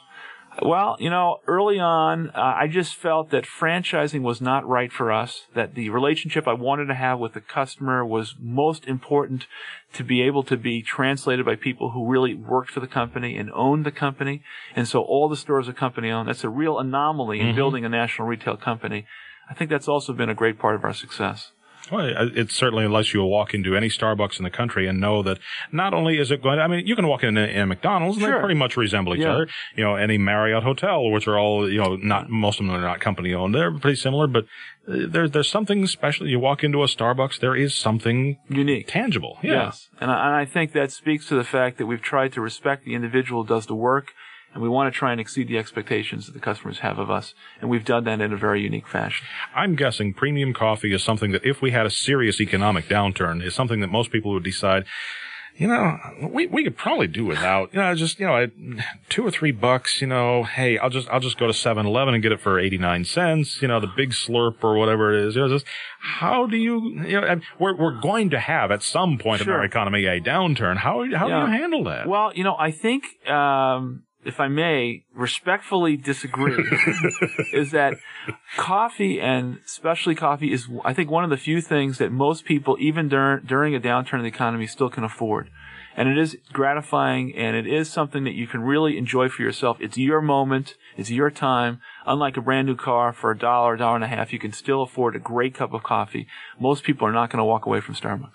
Well, 0.63 0.97
you 1.01 1.11
know, 1.11 1.41
early 1.47 1.81
on, 1.81 2.31
uh, 2.31 2.41
I 2.41 2.69
just 2.69 2.95
felt 2.95 3.31
that 3.31 3.45
franchising 3.45 4.23
was 4.23 4.41
not 4.41 4.67
right 4.67 4.93
for 4.93 5.11
us, 5.11 5.47
that 5.55 5.75
the 5.75 5.91
relationship 5.91 6.47
I 6.47 6.53
wanted 6.53 6.87
to 6.87 6.95
have 6.95 7.19
with 7.19 7.35
the 7.35 7.41
customer 7.41 8.05
was 8.05 8.37
most 8.39 8.87
important 8.87 9.47
to 9.95 10.05
be 10.05 10.23
able 10.23 10.43
to 10.45 10.57
be 10.57 10.81
translated 10.83 11.45
by 11.45 11.57
people 11.57 11.91
who 11.91 12.09
really 12.09 12.35
worked 12.35 12.71
for 12.71 12.81
the 12.81 12.87
company 12.87 13.37
and 13.37 13.51
owned 13.53 13.85
the 13.85 13.91
company. 13.91 14.43
And 14.77 14.87
so 14.87 15.03
all 15.03 15.29
the 15.29 15.37
stores 15.37 15.69
are 15.69 15.73
company 15.73 16.11
owned. 16.11 16.29
That's 16.29 16.45
a 16.45 16.49
real 16.49 16.79
anomaly 16.79 17.41
in 17.41 17.49
Mhm. 17.49 17.57
building 17.57 17.85
a 17.85 17.89
national 17.89 18.29
retail 18.29 18.57
company. 18.57 19.07
I 19.51 19.55
think 19.55 19.71
that's 19.71 19.89
also 19.89 20.13
been 20.13 20.31
a 20.31 20.35
great 20.35 20.59
part 20.59 20.77
of 20.77 20.85
our 20.85 20.95
success. 20.95 21.53
Well, 21.93 22.31
it's 22.35 22.55
certainly 22.55 22.85
unless 22.85 23.13
you 23.13 23.23
walk 23.25 23.53
into 23.53 23.77
any 23.77 23.89
Starbucks 23.89 24.39
in 24.39 24.45
the 24.45 24.51
country 24.51 24.89
and 24.89 25.01
know 25.01 25.23
that 25.23 25.39
not 25.71 25.93
only 25.93 26.19
is 26.19 26.31
it 26.31 26.43
going, 26.43 26.59
I 26.59 26.67
mean, 26.67 26.87
you 26.87 26.97
can 26.97 27.07
walk 27.07 27.23
in 27.23 27.37
a, 27.37 27.43
in 27.43 27.61
a 27.61 27.67
McDonald's 27.67 28.17
and 28.17 28.25
Sure. 28.25 28.35
they 28.37 28.41
pretty 28.41 28.55
much 28.55 28.77
resemble 28.77 29.15
each 29.15 29.21
Yeah. 29.21 29.33
other. 29.35 29.49
You 29.77 29.85
know, 29.85 29.97
any 29.97 30.17
Marriott 30.17 30.63
hotel, 30.63 31.11
which 31.11 31.29
are 31.29 31.39
all, 31.39 31.71
you 31.71 31.79
know, 31.81 31.97
not, 31.97 32.31
most 32.31 32.59
of 32.59 32.67
them 32.67 32.75
are 32.75 32.81
not 32.81 33.01
company 33.01 33.35
owned. 33.35 33.55
They're 33.55 33.71
pretty 33.79 33.97
similar, 33.97 34.27
but 34.27 34.45
uh, 34.89 35.07
there, 35.09 35.29
there's 35.29 35.49
something 35.51 35.87
special. 35.87 36.27
You 36.27 36.39
walk 36.41 36.65
into 36.65 36.83
a 36.83 36.87
Starbucks, 36.87 37.39
there 37.41 37.55
is 37.55 37.75
something 37.75 38.39
Unique. 38.49 38.87
tangible. 38.89 39.39
Yeah. 39.43 39.65
Yes. 39.67 39.89
And 40.01 40.11
I, 40.11 40.27
and 40.27 40.35
I 40.37 40.45
think 40.47 40.73
that 40.73 40.91
speaks 40.91 41.29
to 41.29 41.35
the 41.35 41.45
fact 41.45 41.77
that 41.79 41.87
we've 41.87 42.03
tried 42.03 42.33
to 42.33 42.41
respect 42.41 42.85
the 42.87 42.95
individual 42.95 43.43
who 43.43 43.49
does 43.49 43.67
the 43.67 43.75
work, 43.75 44.13
and 44.55 44.63
we 44.63 44.69
want 44.69 44.93
to 44.93 44.97
try 44.99 45.13
and 45.13 45.21
exceed 45.21 45.49
the 45.49 45.59
expectations 45.59 46.25
that 46.27 46.33
the 46.33 46.39
customers 46.41 46.79
have 46.79 46.99
of 46.99 47.11
us. 47.11 47.35
And 47.61 47.69
we've 47.69 47.85
done 47.85 48.05
that 48.05 48.21
in 48.21 48.33
a 48.33 48.37
very 48.37 48.63
unique 48.63 48.87
fashion. 48.89 49.27
I'm 49.55 49.75
guessing 49.75 50.15
premium 50.15 50.55
coffee 50.55 50.95
is 50.95 51.03
something 51.03 51.33
that 51.33 51.45
if 51.45 51.61
we 51.61 51.73
had 51.73 51.85
a 51.87 51.91
serious 51.91 52.41
economic 52.41 52.87
downturn, 52.89 53.45
is 53.45 53.55
something 53.55 53.81
that 53.81 53.89
most 53.89 54.11
people 54.13 54.33
would 54.33 54.45
decide, 54.45 54.85
you 55.57 55.69
know, 55.69 55.99
we, 56.33 56.47
we 56.49 56.65
could 56.65 56.77
probably 56.77 57.07
do 57.07 57.25
without, 57.25 57.73
you 57.75 57.81
know, 57.81 57.95
just, 57.95 58.19
you 58.19 58.27
know, 58.27 58.35
I- 58.37 58.51
two 59.09 59.25
or 59.27 59.31
three 59.31 59.53
bucks, 59.53 60.01
you 60.01 60.07
know, 60.09 60.43
hey, 60.45 60.79
I'll 60.79 60.91
just, 60.91 61.09
I'll 61.11 61.21
just 61.21 61.39
go 61.39 61.47
to 61.47 61.53
7-Eleven 61.53 62.15
and 62.15 62.23
get 62.23 62.33
it 62.33 62.41
for 62.41 62.59
89 62.59 63.05
cents, 63.05 63.61
you 63.63 63.69
know, 63.69 63.79
the 63.81 63.87
big 63.97 64.11
slurp 64.11 64.63
or 64.65 64.77
whatever 64.77 65.13
it 65.15 65.27
is. 65.29 65.37
You 65.37 65.43
know, 65.43 65.49
just, 65.49 65.67
how 66.01 66.47
do 66.47 66.57
you, 66.57 67.01
you 67.07 67.21
know, 67.21 67.41
we're, 67.59 67.77
we're 67.77 68.01
going 68.01 68.31
to 68.31 68.39
have 68.41 68.71
at 68.71 68.83
some 68.83 69.19
point 69.19 69.43
in 69.43 69.49
our 69.49 69.65
economy 69.65 70.07
a 70.07 70.21
downturn. 70.21 70.77
How, 70.77 71.05
how 71.17 71.29
Yeah. 71.29 71.47
do 71.47 71.53
you 71.53 71.59
handle 71.59 71.85
that? 71.85 72.07
Well, 72.09 72.33
you 72.35 72.43
know, 72.45 72.57
I 72.59 72.71
think, 72.71 73.05
um, 73.29 74.04
if 74.25 74.41
I 74.41 74.49
may 74.49 75.05
respectfully 75.15 75.97
disagree, 75.97 76.57
is 77.53 77.71
that 77.73 77.95
coffee 78.57 79.21
and 79.21 79.59
specialty 79.65 80.15
coffee 80.15 80.53
is, 80.53 80.69
I 80.85 80.93
think, 80.93 81.11
one 81.11 81.25
of 81.25 81.31
the 81.31 81.37
few 81.37 81.61
things 81.61 81.99
that 81.99 82.13
most 82.13 82.45
people, 82.45 82.77
even 82.81 83.09
during 83.09 83.45
during 83.45 83.75
a 83.75 83.81
downturn 83.81 84.15
in 84.15 84.23
the 84.23 84.29
economy, 84.29 84.67
still 84.67 84.91
can 84.91 85.05
afford. 85.05 85.51
And 85.97 86.09
it 86.09 86.19
is 86.19 86.37
gratifying, 86.53 87.37
and 87.37 87.55
it 87.55 87.69
is 87.69 87.89
something 87.89 88.25
that 88.25 88.35
you 88.35 88.49
can 88.49 88.63
really 88.63 88.99
enjoy 88.99 89.29
for 89.29 89.43
yourself. 89.43 89.77
It's 89.81 89.97
your 89.97 90.21
moment, 90.21 90.75
it's 90.97 91.11
your 91.11 91.31
time. 91.31 91.81
Unlike 92.05 92.37
a 92.37 92.41
brand 92.41 92.67
new 92.67 92.75
car 92.75 93.13
for 93.13 93.31
a 93.31 93.39
dollar, 93.39 93.75
a 93.75 93.79
dollar 93.79 93.95
and 93.95 94.05
a 94.05 94.09
half, 94.09 94.33
you 94.33 94.41
can 94.41 94.53
still 94.53 94.83
afford 94.83 95.15
a 95.15 95.21
great 95.21 95.55
cup 95.55 95.73
of 95.73 95.85
coffee. 95.85 96.27
Most 96.59 96.83
people 96.83 97.07
are 97.07 97.13
not 97.13 97.31
going 97.31 97.39
to 97.39 97.45
walk 97.45 97.65
away 97.65 97.81
from 97.81 97.95
Starbucks. 97.95 98.33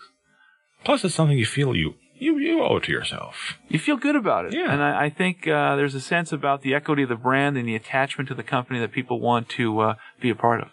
Plus, 0.86 1.04
it's 1.04 1.14
something 1.14 1.38
you 1.38 1.46
feel 1.46 1.76
you, 1.76 1.96
you, 2.20 2.38
you 2.38 2.62
owe 2.64 2.78
it 2.78 2.84
to 2.84 2.92
yourself. 2.92 3.58
you 3.68 3.80
feel 3.80 3.98
good 3.98 4.16
about 4.16 4.46
it. 4.46 4.54
Yeah. 4.54 4.72
And 4.72 4.82
I, 4.84 5.06
I 5.06 5.10
think 5.10 5.48
uh, 5.48 5.76
there's 5.76 5.96
a 5.96 6.02
sense 6.02 6.32
about 6.32 6.62
the 6.62 6.74
equity 6.74 7.04
of 7.04 7.10
the 7.10 7.16
brand 7.16 7.58
and 7.58 7.68
the 7.68 7.76
attachment 7.76 8.28
to 8.30 8.36
the 8.36 8.44
company 8.44 8.80
that 8.80 8.92
people 8.92 9.20
want 9.20 9.50
to 9.50 9.80
uh, 9.80 9.94
be 10.22 10.30
a 10.30 10.36
part 10.36 10.62
of. 10.62 10.68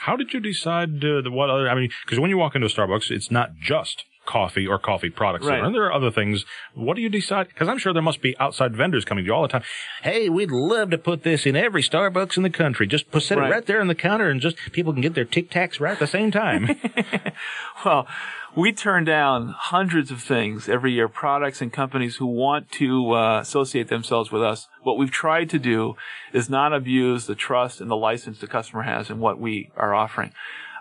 How 0.00 0.16
did 0.16 0.32
you 0.32 0.40
decide 0.40 1.04
uh, 1.04 1.20
the 1.22 1.30
what 1.30 1.50
other? 1.50 1.68
I 1.68 1.74
mean, 1.74 1.90
because 2.04 2.18
when 2.18 2.30
you 2.30 2.36
walk 2.38 2.54
into 2.54 2.66
a 2.66 2.70
Starbucks, 2.70 3.10
it's 3.10 3.30
not 3.30 3.50
just 3.60 4.04
coffee 4.24 4.66
or 4.66 4.78
coffee 4.78 5.10
products. 5.10 5.44
Right. 5.46 5.56
There, 5.56 5.64
and 5.64 5.74
there 5.74 5.84
are 5.84 5.92
other 5.92 6.10
things. 6.10 6.44
What 6.74 6.94
do 6.96 7.02
you 7.02 7.08
decide? 7.08 7.48
Because 7.48 7.68
I'm 7.68 7.76
sure 7.78 7.92
there 7.92 8.00
must 8.02 8.22
be 8.22 8.36
outside 8.38 8.74
vendors 8.76 9.04
coming 9.04 9.24
to 9.24 9.26
you 9.26 9.34
all 9.34 9.42
the 9.42 9.48
time. 9.48 9.64
Hey, 10.02 10.28
we'd 10.28 10.50
love 10.50 10.90
to 10.90 10.98
put 10.98 11.24
this 11.24 11.44
in 11.44 11.56
every 11.56 11.82
Starbucks 11.82 12.36
in 12.36 12.42
the 12.42 12.50
country. 12.50 12.86
Just 12.86 13.10
put 13.10 13.22
set 13.24 13.36
Right. 13.38 13.48
it 13.50 13.52
right 13.52 13.66
there 13.66 13.80
on 13.80 13.88
the 13.88 13.94
counter, 13.96 14.30
and 14.30 14.40
just 14.40 14.56
people 14.72 14.92
can 14.92 15.02
get 15.02 15.14
their 15.14 15.24
Tic 15.24 15.50
Tacs 15.50 15.78
right 15.80 15.92
at 15.92 15.98
the 15.98 16.06
same 16.06 16.30
time. 16.30 16.68
Well, 17.84 18.06
we 18.54 18.72
turn 18.72 19.04
down 19.04 19.54
hundreds 19.56 20.10
of 20.10 20.22
things 20.22 20.68
every 20.68 20.92
year, 20.92 21.08
products 21.08 21.62
and 21.62 21.72
companies 21.72 22.16
who 22.16 22.26
want 22.26 22.70
to 22.72 23.12
uh, 23.12 23.40
associate 23.40 23.88
themselves 23.88 24.30
with 24.30 24.42
us. 24.42 24.68
What 24.82 24.98
we've 24.98 25.10
tried 25.10 25.48
to 25.50 25.58
do 25.58 25.96
is 26.32 26.50
not 26.50 26.72
abuse 26.72 27.26
the 27.26 27.34
trust 27.34 27.80
and 27.80 27.90
the 27.90 27.96
license 27.96 28.40
the 28.40 28.46
customer 28.46 28.82
has 28.82 29.08
in 29.08 29.20
what 29.20 29.38
we 29.38 29.70
are 29.76 29.94
offering. 29.94 30.32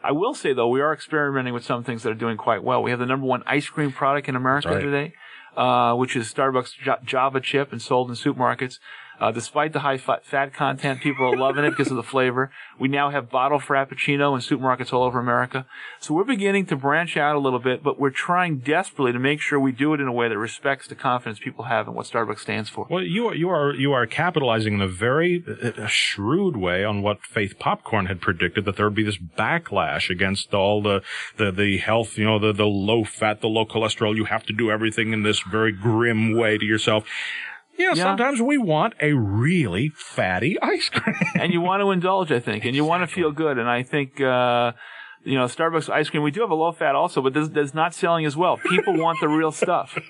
I 0.04 0.12
will 0.12 0.34
say 0.34 0.54
though, 0.54 0.68
we 0.68 0.82
are 0.82 0.94
experimenting 0.94 1.54
with 1.54 1.64
some 1.64 1.84
things 1.84 2.04
that 2.04 2.10
are 2.10 2.16
doing 2.16 2.38
quite 2.38 2.64
well. 2.64 2.84
We 2.84 2.92
have 2.92 3.00
the 3.00 3.06
number 3.06 3.26
one 3.26 3.44
ice 3.46 3.68
cream 3.68 3.92
product 3.92 4.28
in 4.28 4.36
America 4.36 4.70
right. 4.70 4.82
today, 4.82 5.14
uh, 5.56 5.94
which 5.96 6.16
is 6.16 6.34
Starbucks 6.34 6.74
J- 6.84 7.06
Java 7.06 7.40
chip 7.40 7.72
and 7.72 7.82
sold 7.82 8.10
in 8.10 8.16
supermarkets. 8.16 8.80
Uh, 9.22 9.32
despite 9.32 9.72
the 9.72 9.82
high 9.82 10.00
fat, 10.00 10.52
content, 10.52 11.00
people 11.00 11.32
are 11.32 11.38
loving 11.38 11.64
it 11.64 11.70
because 11.70 11.92
of 11.92 11.96
the 11.96 12.02
flavor. 12.02 12.52
We 12.80 12.88
now 12.88 13.12
have 13.12 13.30
bottled 13.30 13.62
Frappuccino 13.62 14.34
in 14.34 14.42
supermarkets 14.42 14.92
all 14.92 15.04
over 15.04 15.20
America. 15.20 15.68
So 16.00 16.16
we're 16.16 16.24
beginning 16.24 16.66
to 16.68 16.76
branch 16.76 17.16
out 17.16 17.36
a 17.36 17.40
little 17.40 17.60
bit, 17.60 17.84
but 17.84 18.00
we're 18.00 18.10
trying 18.10 18.58
desperately 18.58 19.12
to 19.12 19.20
make 19.20 19.40
sure 19.40 19.60
we 19.60 19.74
do 19.74 19.94
it 19.94 20.02
in 20.02 20.08
a 20.08 20.12
way 20.12 20.28
that 20.28 20.38
respects 20.40 20.88
the 20.88 20.96
confidence 20.96 21.38
people 21.38 21.66
have 21.66 21.88
in 21.88 21.94
what 21.94 22.08
Starbucks 22.08 22.40
stands 22.40 22.68
for. 22.68 22.88
well, 22.90 23.04
you 23.04 23.28
are 23.28 23.36
you 23.36 23.50
are 23.50 23.76
you 23.76 23.94
are 23.94 24.08
capitalizing 24.08 24.74
in 24.74 24.82
a 24.82 24.88
very 24.88 25.44
shrewd 25.88 26.58
way 26.58 26.84
on 26.84 27.04
what 27.04 27.22
Faith 27.22 27.60
Popcorn 27.60 28.08
had 28.08 28.22
predicted 28.22 28.66
that 28.66 28.76
there 28.76 28.88
would 28.88 28.96
be 28.96 29.04
this 29.04 29.20
backlash 29.20 30.10
against 30.10 30.56
all 30.56 30.82
the 30.82 31.04
the 31.38 31.52
the 31.52 31.78
health, 31.78 32.18
you 32.18 32.26
know, 32.26 32.40
the 32.40 32.54
the 32.54 32.66
low 32.66 33.04
fat, 33.04 33.42
the 33.42 33.48
low 33.48 33.68
cholesterol. 33.68 34.16
You 34.16 34.26
have 34.26 34.48
to 34.48 34.54
do 34.54 34.72
everything 34.72 35.14
in 35.14 35.22
this 35.22 35.42
very 35.42 35.72
grim 35.72 36.36
way 36.36 36.58
to 36.58 36.66
yourself. 36.66 37.06
Yeah, 37.78 37.90
Yeah. 37.96 38.04
sometimes 38.04 38.42
we 38.42 38.58
want 38.58 38.94
a 39.02 39.14
really 39.14 39.90
fatty 39.90 40.60
ice 40.62 40.90
cream. 40.90 41.16
and 41.40 41.52
you 41.54 41.62
want 41.62 41.82
to 41.82 41.92
indulge, 41.92 42.32
I 42.32 42.40
think, 42.40 42.66
and 42.66 42.76
you 42.76 42.86
want 42.86 43.08
to 43.08 43.14
feel 43.14 43.32
good. 43.32 43.58
And 43.58 43.70
I 43.70 43.84
think, 43.84 44.20
uh, 44.22 44.74
you 45.24 45.38
know, 45.38 45.46
Starbucks 45.46 45.90
ice 45.90 46.10
cream, 46.10 46.24
we 46.24 46.32
do 46.32 46.42
have 46.42 46.50
a 46.52 46.56
low 46.56 46.72
fat 46.72 46.96
also, 46.96 47.22
but 47.22 47.34
this 47.34 47.50
is 47.56 47.74
not 47.74 47.94
selling 47.94 48.26
as 48.26 48.36
well. 48.36 48.58
People 48.58 48.98
want 48.98 49.20
the 49.22 49.28
real 49.28 49.52
stuff. 49.52 49.98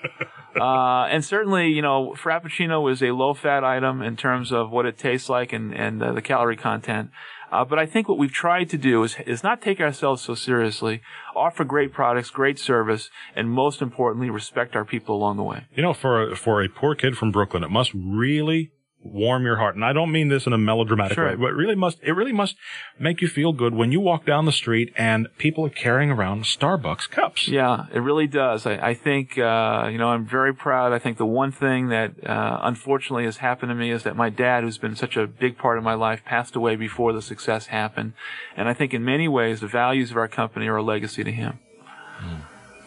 Uh, 0.54 1.06
and 1.06 1.24
certainly, 1.24 1.68
you 1.68 1.80
know, 1.80 2.14
Frappuccino 2.14 2.92
is 2.92 3.02
a 3.02 3.12
low 3.12 3.32
fat 3.32 3.64
item 3.64 4.02
in 4.02 4.16
terms 4.16 4.52
of 4.52 4.70
what 4.70 4.84
it 4.84 4.98
tastes 4.98 5.30
like 5.30 5.50
and, 5.50 5.72
and 5.74 6.02
uh, 6.02 6.12
the 6.12 6.20
calorie 6.20 6.58
content. 6.58 7.10
Uh, 7.52 7.64
but 7.66 7.78
I 7.78 7.84
think 7.84 8.08
what 8.08 8.16
we've 8.16 8.32
tried 8.32 8.70
to 8.70 8.78
do 8.78 9.02
is, 9.02 9.16
is 9.26 9.42
not 9.42 9.60
take 9.60 9.78
ourselves 9.78 10.22
so 10.22 10.34
seriously, 10.34 11.02
offer 11.36 11.64
great 11.64 11.92
products, 11.92 12.30
great 12.30 12.58
service, 12.58 13.10
and 13.36 13.50
most 13.50 13.82
importantly, 13.82 14.30
respect 14.30 14.74
our 14.74 14.86
people 14.86 15.14
along 15.14 15.36
the 15.36 15.42
way. 15.42 15.66
You 15.74 15.82
know, 15.82 15.92
for 15.92 16.32
a, 16.32 16.36
for 16.36 16.62
a 16.62 16.68
poor 16.68 16.94
kid 16.94 17.18
from 17.18 17.30
Brooklyn, 17.30 17.62
it 17.62 17.70
must 17.70 17.92
really 17.94 18.72
warm 19.04 19.44
your 19.44 19.56
heart. 19.56 19.74
And 19.74 19.84
I 19.84 19.92
don't 19.92 20.12
mean 20.12 20.28
this 20.28 20.46
in 20.46 20.52
a 20.52 20.58
melodramatic 20.58 21.14
Sure. 21.16 21.28
way, 21.28 21.34
but 21.34 21.46
it 21.46 21.54
really 21.54 21.74
must, 21.74 21.98
it 22.02 22.12
really 22.12 22.32
must 22.32 22.56
make 22.98 23.20
you 23.20 23.28
feel 23.28 23.52
good 23.52 23.74
when 23.74 23.90
you 23.92 24.00
walk 24.00 24.24
down 24.24 24.44
the 24.44 24.52
street 24.52 24.92
and 24.96 25.28
people 25.38 25.66
are 25.66 25.70
carrying 25.70 26.10
around 26.10 26.44
Starbucks 26.44 27.10
cups. 27.10 27.48
Yeah, 27.48 27.86
it 27.92 27.98
really 27.98 28.26
does. 28.26 28.66
I, 28.66 28.74
I 28.74 28.94
think, 28.94 29.36
uh, 29.38 29.88
you 29.90 29.98
know, 29.98 30.08
I'm 30.08 30.24
very 30.24 30.54
proud. 30.54 30.92
I 30.92 30.98
think 30.98 31.18
the 31.18 31.26
one 31.26 31.50
thing 31.52 31.88
that, 31.88 32.12
uh, 32.24 32.60
unfortunately 32.62 33.24
has 33.24 33.38
happened 33.38 33.70
to 33.70 33.74
me 33.74 33.90
is 33.90 34.04
that 34.04 34.16
my 34.16 34.30
dad, 34.30 34.62
who's 34.62 34.78
been 34.78 34.96
such 34.96 35.16
a 35.16 35.26
big 35.26 35.58
part 35.58 35.78
of 35.78 35.84
my 35.84 35.94
life, 35.94 36.24
passed 36.24 36.54
away 36.54 36.76
before 36.76 37.12
the 37.12 37.22
success 37.22 37.66
happened. 37.66 38.12
And 38.56 38.68
I 38.68 38.74
think 38.74 38.94
in 38.94 39.04
many 39.04 39.26
ways, 39.28 39.60
the 39.60 39.66
values 39.66 40.10
of 40.10 40.16
our 40.16 40.28
company 40.28 40.68
are 40.68 40.76
a 40.76 40.82
legacy 40.82 41.24
to 41.24 41.32
him. 41.32 41.58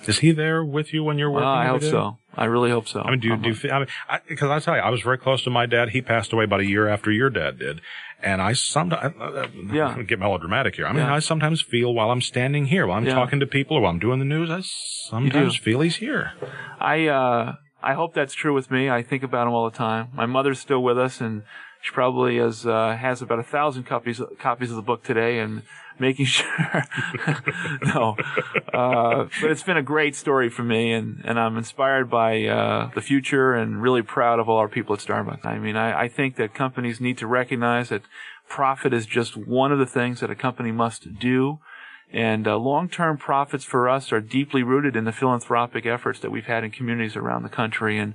Is 0.07 0.19
he 0.19 0.31
there 0.31 0.63
with 0.63 0.93
you 0.93 1.03
when 1.03 1.17
you're 1.17 1.31
working? 1.31 1.47
I 1.47 1.67
hope 1.67 1.81
so. 1.81 2.17
I 2.35 2.45
really 2.45 2.69
hope 2.69 2.87
so. 2.87 3.01
I 3.01 3.11
mean, 3.11 3.19
do 3.21 3.29
you, 3.29 3.37
do 3.37 3.49
you 3.49 3.55
feel, 3.55 3.71
I 3.71 3.79
mean, 3.79 3.87
because 4.27 4.49
I, 4.51 4.59
tell 4.59 4.75
you, 4.75 4.81
I 4.81 4.89
was 4.89 5.01
very 5.01 5.17
close 5.17 5.43
to 5.43 5.49
my 5.49 5.65
dad. 5.65 5.89
He 5.89 6.01
passed 6.01 6.33
away 6.33 6.43
about 6.43 6.59
a 6.59 6.65
year 6.65 6.87
after 6.87 7.09
your 7.11 7.29
dad 7.29 7.57
did. 7.59 7.81
And 8.21 8.41
I 8.41 8.53
sometimes, 8.53 9.13
Yeah. 9.71 10.01
Get 10.01 10.19
melodramatic 10.19 10.75
here. 10.75 10.85
I 10.87 10.91
mean, 10.91 11.03
Yeah. 11.03 11.13
I 11.15 11.19
sometimes 11.19 11.61
feel 11.61 11.93
while 11.93 12.11
I'm 12.11 12.21
standing 12.21 12.65
here, 12.65 12.87
while 12.87 12.97
I'm 12.97 13.05
Yeah. 13.05 13.13
talking 13.13 13.39
to 13.39 13.45
people 13.47 13.77
or 13.77 13.81
while 13.81 13.91
I'm 13.91 13.99
doing 13.99 14.19
the 14.19 14.25
news, 14.25 14.49
I 14.49 14.61
sometimes 14.61 15.55
feel 15.57 15.81
he's 15.81 15.97
here. 15.97 16.33
I 16.79 17.07
uh 17.07 17.55
I 17.83 17.93
hope 17.93 18.13
that's 18.15 18.33
true 18.33 18.53
with 18.53 18.71
me. 18.71 18.89
I 18.89 19.03
think 19.03 19.21
about 19.21 19.47
him 19.47 19.53
all 19.53 19.69
the 19.69 19.77
time. 19.77 20.07
My 20.13 20.25
mother's 20.25 20.59
still 20.59 20.81
with 20.81 20.97
us, 20.97 21.21
and 21.21 21.43
she 21.83 21.91
probably 21.91 22.37
has 22.37 22.65
uh, 22.65 22.97
has 22.99 23.21
about 23.21 23.37
a 23.39 23.43
thousand 23.43 23.83
copies 23.83 24.19
copies 24.39 24.71
of 24.71 24.75
the 24.75 24.81
book 24.81 25.03
today, 25.03 25.37
and 25.37 25.61
making 25.99 26.25
sure. 26.25 26.83
no, 27.83 28.15
uh, 28.73 29.27
but 29.41 29.51
it's 29.51 29.63
been 29.63 29.77
a 29.77 29.83
great 29.83 30.15
story 30.15 30.49
for 30.49 30.63
me, 30.63 30.93
and 30.93 31.21
and 31.25 31.39
I'm 31.39 31.57
inspired 31.57 32.09
by 32.09 32.45
uh, 32.45 32.91
the 32.93 33.01
future, 33.01 33.53
and 33.53 33.81
really 33.81 34.01
proud 34.01 34.39
of 34.39 34.49
all 34.49 34.57
our 34.57 34.69
people 34.69 34.95
at 34.95 35.01
Starbucks. 35.01 35.45
I 35.45 35.59
mean, 35.59 35.75
I, 35.75 36.03
I 36.03 36.07
think 36.07 36.35
that 36.37 36.53
companies 36.53 36.99
need 36.99 37.17
to 37.19 37.27
recognize 37.27 37.89
that 37.89 38.03
profit 38.47 38.93
is 38.93 39.05
just 39.05 39.35
one 39.35 39.71
of 39.71 39.79
the 39.79 39.85
things 39.85 40.19
that 40.19 40.29
a 40.29 40.35
company 40.35 40.71
must 40.71 41.19
do. 41.19 41.59
And 42.13 42.47
uh, 42.47 42.55
long-term 42.57 43.17
profits 43.17 43.65
for 43.65 43.89
us 43.89 44.11
are 44.13 44.21
deeply 44.21 44.63
rooted 44.63 44.95
in 44.95 45.03
the 45.03 45.11
philanthropic 45.11 45.85
efforts 45.85 46.19
that 46.21 46.31
we've 46.31 46.45
had 46.45 46.63
in 46.63 46.71
communities 46.71 47.15
around 47.15 47.43
the 47.43 47.49
country, 47.49 47.97
and 47.97 48.13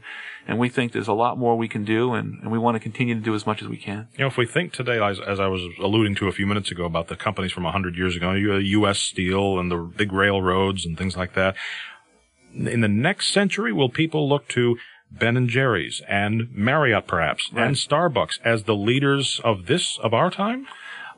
and 0.49 0.59
we 0.59 0.69
think 0.71 0.93
there's 0.93 1.09
a 1.09 1.13
lot 1.13 1.37
more 1.37 1.57
we 1.57 1.69
can 1.69 1.85
do, 1.85 2.15
and, 2.15 2.41
and 2.41 2.51
we 2.51 2.59
want 2.59 2.77
to 2.77 2.81
continue 2.81 3.15
to 3.15 3.21
do 3.21 3.35
as 3.35 3.47
much 3.47 3.61
as 3.63 3.69
we 3.69 3.77
can. 3.77 4.09
You 4.17 4.21
know, 4.21 4.27
if 4.29 4.37
we 4.39 4.47
think 4.47 4.73
today, 4.73 4.99
as, 5.05 5.21
as 5.21 5.39
I 5.39 5.49
was 5.49 5.61
alluding 5.79 6.15
to 6.17 6.29
a 6.29 6.33
few 6.33 6.47
minutes 6.47 6.71
ago 6.71 6.85
about 6.87 7.09
the 7.09 7.17
companies 7.17 7.53
from 7.53 7.65
100 7.65 7.95
years 7.97 8.17
ago, 8.17 8.33
U.S. 8.33 8.99
Steel 8.99 9.59
and 9.59 9.71
the 9.71 9.77
big 9.77 10.13
railroads 10.13 10.87
and 10.87 10.97
things 10.97 11.17
like 11.17 11.35
that, 11.35 11.55
in 12.55 12.81
the 12.81 12.89
next 12.89 13.33
century, 13.33 13.73
will 13.73 13.91
people 13.91 14.29
look 14.29 14.49
to 14.49 14.77
Ben 15.11 15.37
and 15.37 15.49
Jerry's 15.49 16.01
and 16.09 16.49
Marriott 16.53 17.07
perhaps 17.07 17.51
Right. 17.53 17.67
and 17.67 17.77
Starbucks 17.77 18.39
as 18.45 18.65
the 18.65 18.75
leaders 18.77 19.41
of 19.45 19.67
this 19.67 19.99
of 19.99 20.15
our 20.15 20.31
time? 20.31 20.67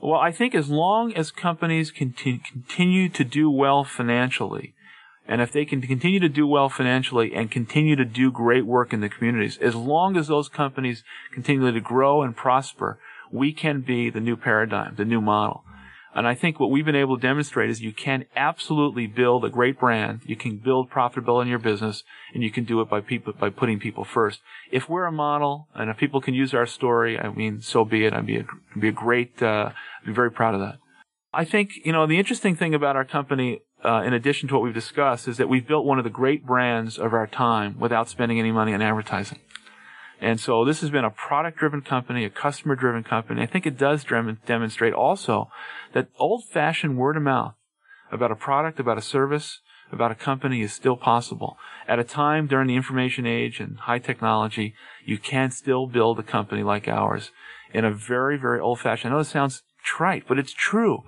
Well, 0.03 0.19
I 0.19 0.33
think 0.33 0.57
as 0.57 0.69
long 0.69 1.15
as 1.15 1.31
companies 1.31 1.93
conti- 1.93 2.39
continue 2.39 3.09
to 3.11 3.23
do 3.23 3.49
well 3.49 3.85
financially, 3.85 4.75
and 5.29 5.41
if 5.41 5.53
they 5.53 5.65
can 5.65 5.81
continue 5.81 6.19
to 6.19 6.29
do 6.29 6.45
well 6.45 6.69
financially 6.69 7.33
and 7.33 7.53
continue 7.53 7.95
to 7.95 8.05
do 8.05 8.33
great 8.33 8.67
work 8.67 8.93
in 8.93 9.01
the 9.01 9.09
communities, 9.09 9.59
as 9.59 9.77
long 9.77 10.17
as 10.17 10.27
those 10.27 10.49
companies 10.49 11.05
continue 11.33 11.71
to 11.71 11.81
grow 11.81 12.23
and 12.23 12.37
prosper, 12.37 12.99
we 13.31 13.53
can 13.53 13.81
be 13.81 14.11
the 14.11 14.19
new 14.19 14.37
paradigm, 14.37 14.97
the 14.97 15.05
new 15.05 15.21
model. 15.21 15.63
And 16.15 16.27
I 16.27 16.35
think 16.35 16.61
what 16.61 16.71
we've 16.71 16.85
been 16.85 16.95
able 16.95 17.17
to 17.17 17.23
demonstrate 17.23 17.71
is 17.71 17.81
you 17.81 17.93
can 17.93 18.27
absolutely 18.37 19.07
build 19.07 19.45
a 19.45 19.49
great 19.49 19.81
brand. 19.81 20.21
You 20.27 20.37
can 20.37 20.59
build 20.59 20.91
profitability 20.91 21.43
in 21.43 21.49
your 21.49 21.59
business 21.59 22.05
and 22.35 22.43
you 22.43 22.51
can 22.51 22.65
do 22.65 22.81
it 22.83 22.91
by 22.91 23.01
people, 23.01 23.33
by 23.33 23.49
putting 23.49 23.81
people 23.81 24.05
first. 24.05 24.41
If 24.71 24.89
we're 24.89 25.07
a 25.07 25.13
model 25.13 25.69
and 25.75 25.91
if 25.91 25.97
people 25.97 26.21
can 26.21 26.35
use 26.35 26.53
our 26.53 26.67
story, 26.67 27.19
I 27.19 27.31
mean, 27.31 27.63
so 27.63 27.85
be 27.85 28.05
it. 28.05 28.13
I'd 28.13 28.27
be 28.27 28.39
a, 28.39 28.45
be 28.79 28.89
a 28.89 28.93
great, 28.93 29.43
uh, 29.43 29.71
I'd 30.01 30.07
be 30.07 30.13
very 30.13 30.31
proud 30.31 30.55
of 30.55 30.61
that. 30.61 30.77
I 31.33 31.47
think, 31.47 31.71
you 31.83 31.93
know, 31.93 32.07
the 32.07 32.19
interesting 32.19 32.57
thing 32.57 32.75
about 32.75 32.95
our 32.95 33.07
company, 33.07 33.63
uh, 33.83 34.03
in 34.05 34.13
addition 34.13 34.49
to 34.51 34.55
what 34.55 34.63
we've 34.63 34.75
discussed, 34.75 35.27
is 35.27 35.39
that 35.39 35.49
we've 35.49 35.67
built 35.67 35.87
one 35.87 35.97
of 35.97 36.05
the 36.05 36.11
great 36.11 36.45
brands 36.45 36.99
of 36.99 37.15
our 37.15 37.27
time 37.27 37.81
without 37.81 38.11
spending 38.11 38.39
any 38.39 38.53
money 38.53 38.75
on 38.75 38.83
advertising. 38.83 39.39
And 40.23 40.39
so 40.39 40.65
this 40.65 40.81
has 40.83 40.91
been 40.91 41.05
a 41.05 41.11
product 41.11 41.59
driven 41.59 41.81
company, 41.81 42.25
a 42.25 42.31
customer 42.31 42.77
driven 42.77 43.03
company. 43.03 43.43
I 43.43 43.47
think 43.47 43.67
it 43.67 43.77
does 43.77 44.05
dem- 44.05 44.39
demonstrate 44.47 44.93
also 44.95 45.51
that 45.95 46.11
old 46.17 46.45
fashioned 46.45 46.97
word 46.97 47.17
of 47.17 47.25
mouth 47.25 47.55
about 48.13 48.31
a 48.31 48.37
product, 48.37 48.79
about 48.79 48.99
a 48.99 49.03
service, 49.03 49.59
about 49.91 50.13
a 50.13 50.15
company 50.15 50.63
is 50.63 50.73
still 50.73 50.97
possible. 50.97 51.57
At 51.89 51.99
a 51.99 52.05
time 52.05 52.47
during 52.47 52.69
the 52.69 52.77
information 52.77 53.27
age 53.27 53.59
and 53.59 53.79
high 53.79 53.99
technology, 53.99 54.75
you 55.05 55.19
can 55.19 55.51
still 55.51 55.89
build 55.89 56.21
a 56.21 56.23
company 56.23 56.63
like 56.63 56.87
ours 56.87 57.33
in 57.75 57.85
a 57.85 57.91
very, 57.93 58.39
very 58.39 58.61
old 58.61 58.79
fashioned. 58.79 59.13
I 59.13 59.17
know 59.17 59.21
this 59.23 59.31
sounds 59.31 59.65
trite, 59.83 60.29
but 60.29 60.39
it's 60.39 60.53
true. 60.53 61.03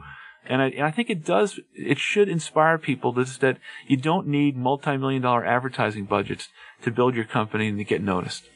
And 0.44 0.60
I, 0.60 0.70
and 0.70 0.82
I 0.84 0.90
think 0.90 1.08
it 1.08 1.24
does, 1.24 1.60
it 1.72 1.98
should 1.98 2.28
inspire 2.28 2.78
people 2.78 3.12
this, 3.12 3.38
that 3.38 3.58
you 3.86 3.96
don't 3.96 4.26
need 4.26 4.56
multi-million 4.56 5.22
dollar 5.22 5.44
advertising 5.44 6.04
budgets 6.04 6.48
to 6.82 6.90
build 6.90 7.14
your 7.14 7.24
company 7.24 7.68
and 7.68 7.78
to 7.78 7.84
get 7.84 8.02
noticed. 8.02 8.48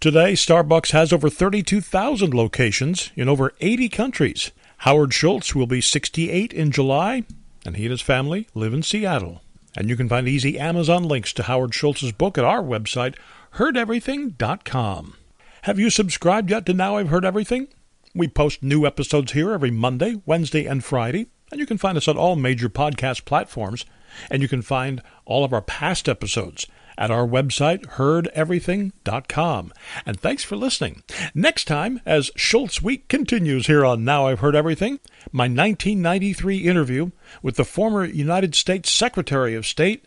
Today, 0.00 0.34
Starbucks 0.34 0.92
has 0.92 1.12
over 1.12 1.28
32,000 1.28 2.32
locations 2.32 3.10
in 3.16 3.28
over 3.28 3.52
80 3.60 3.88
countries. 3.88 4.52
Howard 4.78 5.12
Schultz 5.12 5.54
will 5.54 5.66
be 5.66 5.80
68 5.80 6.52
in 6.52 6.70
July, 6.70 7.24
and 7.66 7.76
he 7.76 7.84
and 7.84 7.90
his 7.90 8.00
family 8.00 8.46
live 8.54 8.72
in 8.72 8.82
Seattle. 8.82 9.42
And 9.76 9.88
you 9.88 9.96
can 9.96 10.08
find 10.08 10.28
easy 10.28 10.58
Amazon 10.58 11.04
links 11.04 11.32
to 11.34 11.42
Howard 11.44 11.74
Schultz's 11.74 12.12
book 12.12 12.38
at 12.38 12.44
our 12.44 12.62
website, 12.62 13.16
heardeverything.com. 13.54 15.14
Have 15.62 15.78
you 15.78 15.90
subscribed 15.90 16.50
yet 16.50 16.64
to 16.66 16.74
Now 16.74 16.96
I've 16.96 17.08
Heard 17.08 17.24
Everything? 17.24 17.68
We 18.14 18.28
post 18.28 18.62
new 18.62 18.86
episodes 18.86 19.32
here 19.32 19.52
every 19.52 19.70
Monday, 19.70 20.20
Wednesday, 20.24 20.64
and 20.66 20.84
Friday, 20.84 21.26
and 21.50 21.58
you 21.58 21.66
can 21.66 21.78
find 21.78 21.98
us 21.98 22.08
on 22.08 22.16
all 22.16 22.36
major 22.36 22.68
podcast 22.68 23.24
platforms. 23.24 23.84
And 24.30 24.42
you 24.42 24.48
can 24.48 24.62
find 24.62 25.02
all 25.26 25.44
of 25.44 25.52
our 25.52 25.62
past 25.62 26.08
episodes 26.08 26.66
at 26.98 27.10
our 27.10 27.26
website, 27.26 27.82
heardeverything.com. 27.94 29.72
And 30.04 30.20
thanks 30.20 30.44
for 30.44 30.56
listening. 30.56 31.02
Next 31.34 31.64
time, 31.64 32.00
as 32.04 32.30
Schultz 32.36 32.82
Week 32.82 33.08
continues 33.08 33.68
here 33.68 33.86
on 33.86 34.04
Now 34.04 34.26
I've 34.26 34.40
Heard 34.40 34.56
Everything, 34.56 34.98
my 35.32 35.44
1993 35.44 36.58
interview 36.58 37.12
with 37.42 37.56
the 37.56 37.64
former 37.64 38.04
United 38.04 38.54
States 38.54 38.90
Secretary 38.90 39.54
of 39.54 39.64
State, 39.64 40.04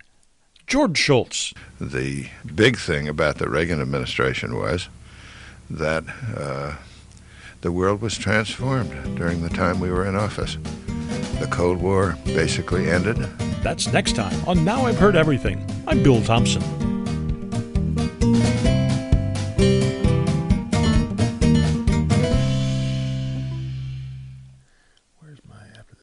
George 0.67 0.98
Shultz. 0.98 1.53
The 1.79 2.27
big 2.53 2.77
thing 2.77 3.07
about 3.07 3.38
the 3.38 3.50
Reagan 3.50 3.81
administration 3.81 4.55
was 4.55 4.89
that 5.69 6.03
uh, 6.36 6.75
the 7.62 7.71
world 7.71 8.01
was 8.01 8.17
transformed 8.17 9.17
during 9.17 9.41
the 9.41 9.50
time 9.50 9.79
we 9.79 9.89
were 9.89 10.05
in 10.05 10.15
office. 10.15 10.57
The 11.39 11.47
Cold 11.50 11.81
War 11.81 12.17
basically 12.25 12.89
ended. 12.89 13.17
That's 13.63 13.91
next 13.91 14.15
time 14.15 14.38
on 14.47 14.63
Now 14.63 14.85
I've 14.85 14.97
Heard 14.97 15.15
Everything. 15.15 15.65
I'm 15.88 16.03
Bill 16.03 16.21
Thompson. 16.21 16.90